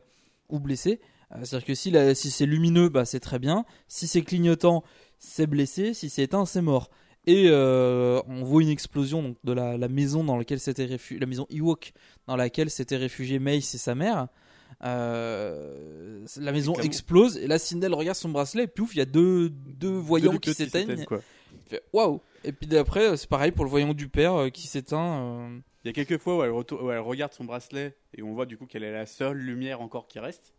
[0.49, 1.01] ou blessé.
[1.33, 3.65] Euh, C'est-à-dire que si, la- si c'est lumineux, bah, c'est très bien.
[3.89, 4.85] Si c'est clignotant,
[5.19, 5.95] c'est blessé.
[5.95, 6.91] Si c'est éteint, c'est mort.
[7.27, 11.19] Et euh, on voit une explosion donc, de la, la maison dans laquelle s'était réfugié,
[11.19, 11.93] la maison Ewok
[12.27, 14.29] dans laquelle s'était réfugié Mace et sa mère.
[14.85, 19.07] Euh, la maison explose et là Sindel regarde son bracelet et pouf il y a
[19.07, 21.07] deux, deux voyants Deux qui s'éteignent.
[21.93, 25.23] Waouh Et puis après c'est pareil pour le voyant du père euh, qui s'éteint.
[25.23, 25.59] euh.
[25.85, 28.33] Il y a quelques fois où elle, retour- où elle regarde son bracelet et on
[28.35, 30.55] voit du coup qu'elle est la seule lumière encore qui reste.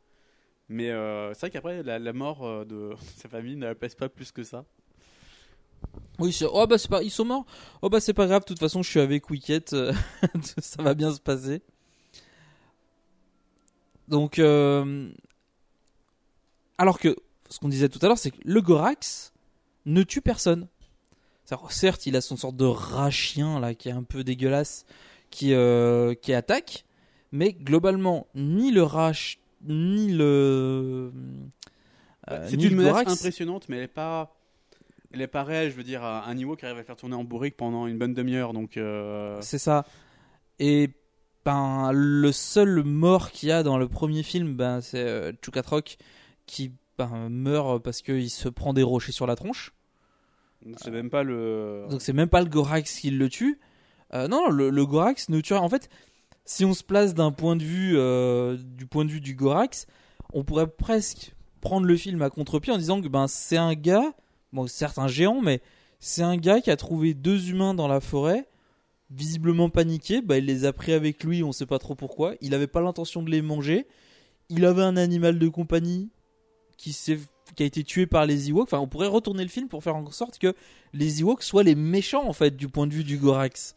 [0.69, 3.95] Mais euh, c'est vrai qu'après, la, la mort euh, de sa famille ne la pèse
[3.95, 4.65] pas plus que ça.
[6.19, 7.45] Oui, c'est- oh bah c'est pas, ils sont morts.
[7.81, 9.93] Oh bah c'est pas grave, de toute façon je suis avec Wicket, euh,
[10.59, 11.61] ça va bien se passer.
[14.07, 15.09] Donc, euh,
[16.77, 17.15] alors que
[17.49, 19.33] ce qu'on disait tout à l'heure, c'est que le Gorax
[19.85, 20.67] ne tue personne.
[21.45, 24.85] C'est-à-dire, Certes, il a son sorte de rat chien là qui est un peu dégueulasse,
[25.29, 26.85] qui euh, qui attaque,
[27.31, 29.11] mais globalement ni le rat
[29.63, 31.11] ni le
[32.31, 34.35] euh, c'est une menace Gorax- impressionnante, mais elle est pas,
[35.13, 35.69] elle est pas réelle.
[35.69, 37.97] Je veux dire, un un niveau qui arrive à faire tourner en bourrique pendant une
[37.99, 38.77] bonne demi-heure, donc.
[38.77, 39.85] euh, C'est ça.
[40.57, 40.89] Et
[41.45, 45.97] ben le seul mort qu'il y a dans le premier film, ben c'est euh, Chukatrok
[46.47, 49.73] qui ben, meurt parce qu'il se prend des rochers sur la tronche.
[50.77, 51.85] C'est même pas le.
[51.89, 53.59] Donc c'est même pas le Gorax qui le tue.
[54.13, 55.53] Euh, non, le, le Gorax ne tue.
[55.53, 55.89] En fait,
[56.45, 59.85] si on se place d'un point de vue euh, du point de vue du Gorax,
[60.33, 64.13] on pourrait presque prendre le film à contre-pied en disant que ben c'est un gars,
[64.53, 65.61] bon certes un géant, mais
[65.99, 68.47] c'est un gars qui a trouvé deux humains dans la forêt,
[69.11, 70.21] visiblement paniqués.
[70.21, 72.35] Ben, il les a pris avec lui, on sait pas trop pourquoi.
[72.41, 73.87] Il avait pas l'intention de les manger.
[74.49, 76.09] Il avait un animal de compagnie
[76.77, 76.95] qui
[77.55, 78.63] qui a été tué par les Ewoks.
[78.67, 80.53] Enfin, on pourrait retourner le film pour faire en sorte que
[80.93, 83.75] les Ewoks soient les méchants en fait du point de vue du Gorax.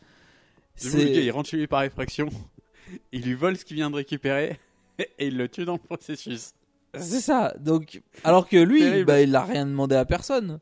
[0.82, 2.28] Où le gars, il rentre chez lui par effraction,
[3.12, 4.58] il lui vole ce qu'il vient de récupérer
[4.98, 6.52] et il le tue dans le processus.
[6.94, 7.54] C'est ça.
[7.60, 10.58] Donc, alors que lui, bah, il a rien demandé à personne.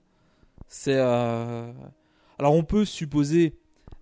[0.66, 0.96] C'est.
[0.96, 1.70] euh,
[2.38, 3.54] Alors, on peut supposer,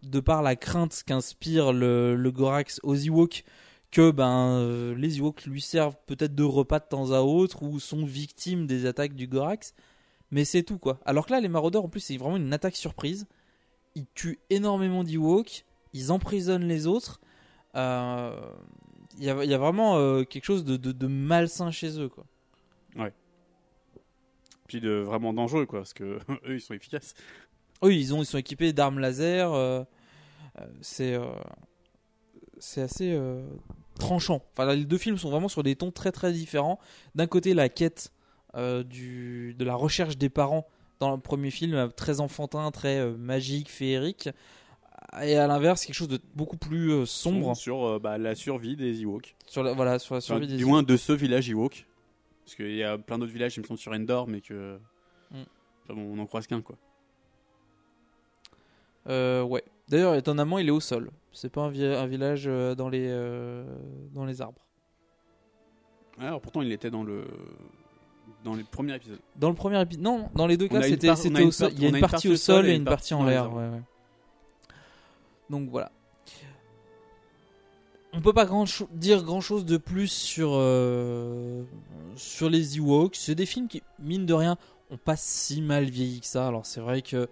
[0.06, 3.44] de par la crainte qu'inspire le, Gorax aux Ewoks,
[3.90, 7.78] que ben euh, les Ewoks lui servent peut-être de repas de temps à autre ou
[7.78, 9.74] sont victimes des attaques du Gorax.
[10.30, 10.98] Mais c'est tout quoi.
[11.04, 13.26] Alors que là, les maraudeurs, en plus, c'est vraiment une attaque surprise.
[13.94, 17.20] Ils tuent énormément d'Ewoks, ils emprisonnent les autres.
[17.76, 18.36] Euh,
[19.18, 22.24] Il y, a, il y a vraiment euh, quelque chose de, malsain chez eux quoi.
[24.66, 27.14] Puis de vraiment dangereux, quoi, parce que eux, ils sont efficaces.
[27.84, 29.52] Oui, ils, ont, ils sont équipés d'armes laser.
[29.52, 29.82] euh,
[30.60, 31.24] euh, c'est euh,
[32.58, 33.18] c'est assez
[33.98, 34.42] tranchant.
[34.52, 36.78] Enfin, là, les deux films sont vraiment sur des tons très très différents.
[37.14, 38.12] D'un côté, la quête
[38.56, 40.66] du, de la recherche des parents
[41.00, 44.30] dans le premier film, très enfantin, très magique, féerique.
[45.22, 48.74] Et à l'inverse, quelque chose de beaucoup plus euh, sombre Sur euh, bah, la survie
[48.76, 49.34] des Ewoks.
[49.46, 51.86] sur la, voilà, sur la Enfin, survie des du moins de ce village Ewok.
[52.44, 54.78] Parce qu'il y a plein d'autres villages, ils me sont sur Endor, mais que.
[55.30, 55.42] Mm.
[55.84, 56.76] Enfin, bon, on en croise qu'un, quoi.
[59.08, 59.62] Euh, ouais.
[59.88, 61.10] D'ailleurs, étonnamment, il est au sol.
[61.32, 63.64] C'est pas un, vi- un village euh, dans les euh,
[64.12, 64.60] dans les arbres.
[66.18, 67.24] Ouais, alors pourtant, il était dans le.
[68.44, 69.18] Dans les premiers épisodes.
[69.36, 71.72] Dans le premier épisode, non, dans les deux cas, c'était au sol.
[71.76, 73.52] Il y a une partie au sol et une partie en l'air.
[73.52, 73.80] ouais, ouais.
[78.12, 81.64] On peut pas grand dire grand chose de plus sur euh,
[82.16, 83.16] sur les Ewoks.
[83.16, 84.56] C'est des films qui, mine de rien,
[84.90, 86.46] ont pas si mal vieilli que ça.
[86.46, 87.28] Alors c'est vrai que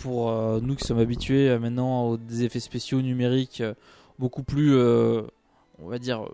[0.00, 3.74] pour euh, nous qui sommes habitués euh, maintenant aux des effets spéciaux numériques euh,
[4.18, 6.28] beaucoup plus, on va dire,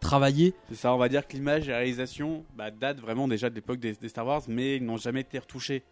[0.00, 0.54] travaillés.
[0.70, 3.54] C'est ça, on va dire que l'image et la réalisation bah, datent vraiment déjà de
[3.54, 5.82] l'époque des, des Star Wars, mais ils n'ont jamais été retouchés.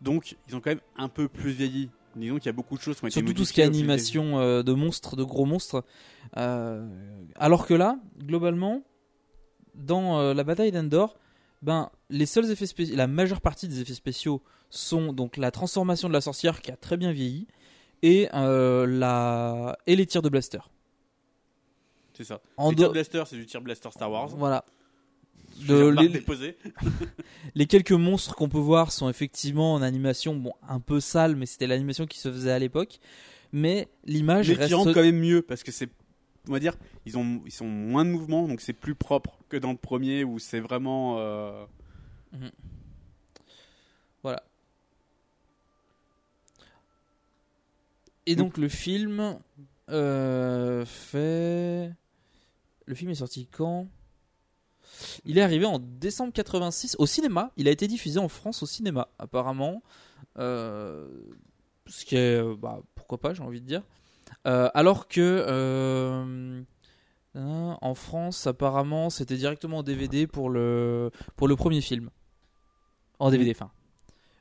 [0.00, 1.90] Donc, ils ont quand même un peu plus vieilli.
[2.16, 3.64] Disons qu'il y a beaucoup de choses qui ont été Surtout tout ce qui est
[3.64, 5.84] animation euh, de monstres, de gros monstres.
[6.36, 6.86] Euh,
[7.36, 8.82] alors que là, globalement,
[9.74, 11.16] dans euh, la bataille d'Endor,
[11.62, 16.08] ben, les seuls effets spéciaux, la majeure partie des effets spéciaux sont donc la transformation
[16.08, 17.46] de la sorcière qui a très bien vieilli
[18.02, 19.76] et, euh, la...
[19.86, 20.58] et les tirs de blaster.
[22.14, 22.40] C'est ça.
[22.56, 24.28] En les tirs dehors- blaster, c'est du tir blaster Star Wars.
[24.28, 24.64] Voilà.
[25.66, 26.08] Le- les
[27.56, 31.46] les- quelques monstres qu'on peut voir sont effectivement en animation, bon, un peu sale, mais
[31.46, 33.00] c'était l'animation qui se faisait à l'époque.
[33.52, 34.68] Mais l'image reste.
[34.68, 35.88] qui rendent quand même mieux parce que c'est
[36.48, 36.74] on va dire
[37.06, 40.24] ils ont ils sont moins de mouvement donc c'est plus propre que dans le premier
[40.24, 41.64] où c'est vraiment euh,
[44.22, 44.42] Voilà.
[48.26, 49.38] Et donc le film
[49.90, 51.94] euh, fait.
[52.86, 53.86] Le film est sorti quand?
[55.24, 57.52] Il est arrivé en décembre 86 au cinéma.
[57.56, 59.82] Il a été diffusé en France au cinéma, apparemment.
[60.38, 61.08] Euh,
[61.86, 62.42] ce qui est.
[62.56, 63.82] Bah, pourquoi pas, j'ai envie de dire.
[64.46, 65.20] Euh, alors que.
[65.48, 66.62] euh,
[67.34, 72.10] hein, en France, apparemment, c'était directement en DVD pour le, pour le premier film.
[73.18, 73.70] En DVD, enfin.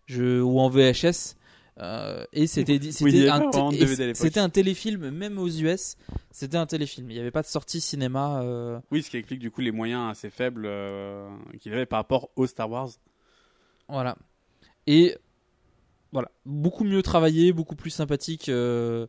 [0.05, 1.35] Je, ou en VHS.
[1.79, 3.51] euh, et c'était Oui, un,
[4.13, 5.95] c'était un téléfilm même aux US
[6.31, 8.41] c'était un téléfilm il n'y avait pas de sortie cinéma
[8.89, 10.67] oui ce qui explique du coup les moyens assez faibles
[11.59, 12.89] qu'il avait par rapport au Star Wars
[13.89, 14.15] Voilà.
[14.87, 15.17] Et
[16.11, 19.05] voilà, beaucoup mieux travaillé, beaucoup plus sympathique euh,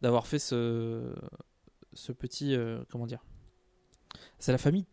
[0.00, 1.14] d'avoir fait ce,
[2.18, 2.54] petit.
[2.54, 3.24] euh, comment dire
[4.38, 4.86] C'est la famille.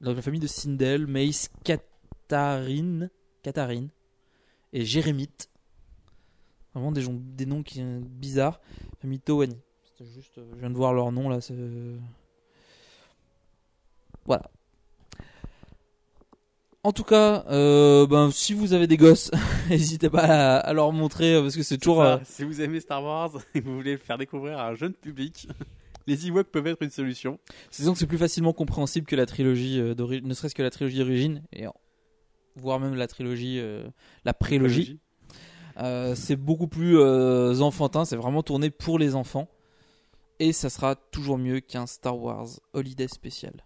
[0.00, 3.10] Donc la famille de Sindel, Mace, Katharine,
[3.42, 3.90] Katharine
[4.72, 5.48] et Jérémite.
[6.74, 8.60] Vraiment des, gens, des noms qui sont bizarres.
[9.00, 9.20] Famille.
[9.84, 11.38] C'était juste, euh, je viens de voir leur nom là.
[14.24, 14.50] Voilà.
[16.84, 19.30] En tout cas, euh, ben, si vous avez des gosses,
[19.70, 21.98] n'hésitez pas à, à leur montrer euh, parce que c'est toujours.
[22.02, 24.68] Ça, euh, si vous aimez Star Wars et que vous voulez le faire découvrir à
[24.68, 25.46] un jeune public
[26.08, 27.38] les Ewoks peuvent être une solution
[27.70, 30.62] C'est disons que c'est plus facilement compréhensible que la trilogie, euh, d'ori- ne serait-ce que
[30.62, 31.66] la trilogie d'origine, et
[32.56, 33.86] voire même la trilogie, euh,
[34.24, 34.98] la prélogie.
[36.14, 37.00] C'est beaucoup plus
[37.62, 39.48] enfantin, c'est vraiment tourné pour les enfants.
[40.40, 43.64] Et ça sera toujours mieux qu'un Star Wars Holiday spécial.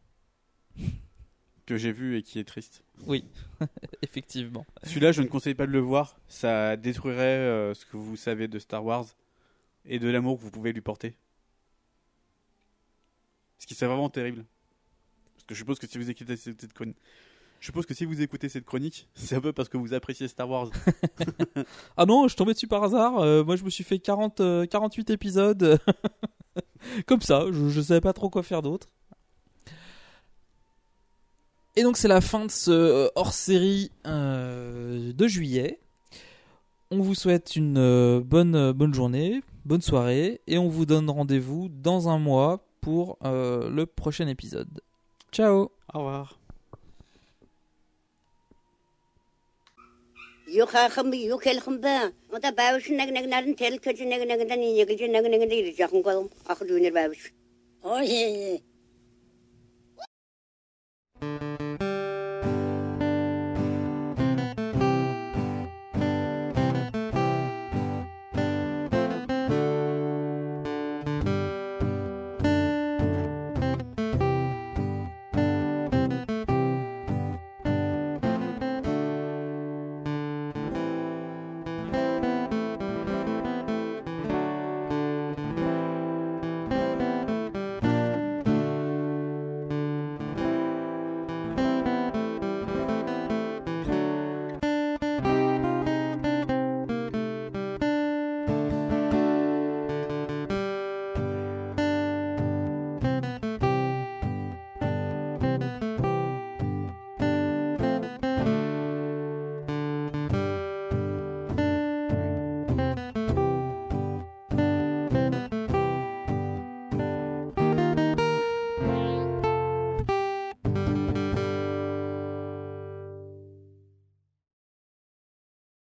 [1.65, 3.25] que j'ai vu et qui est triste Oui,
[4.03, 4.65] effectivement.
[4.85, 8.49] celui-là je ne conseille pas de le voir ça détruirait euh, ce que vous savez
[8.49, 9.07] de Star Wars
[9.85, 11.15] et de l'amour que vous pouvez lui porter
[13.59, 14.45] ce qui serait vraiment terrible
[15.35, 16.97] parce que je suppose que si vous écoutez cette chronique
[17.61, 20.29] je suppose que si vous écoutez cette chronique, c'est un peu parce que vous appréciez
[20.29, 20.71] Star Wars.
[21.97, 23.19] Ah non, je suis tombé dessus par hasard.
[23.19, 25.81] euh, moi, je me suis fait 40, euh, 48 épisodes.
[27.07, 28.89] Comme ça, je, je savais pas trop quoi faire d'autre.
[31.77, 35.79] Et donc c'est la fin de ce hors-série de juillet.
[36.91, 42.09] On vous souhaite une bonne, bonne journée, bonne soirée, et on vous donne rendez-vous dans
[42.09, 44.81] un mois pour le prochain épisode.
[45.33, 46.39] Ciao Au revoir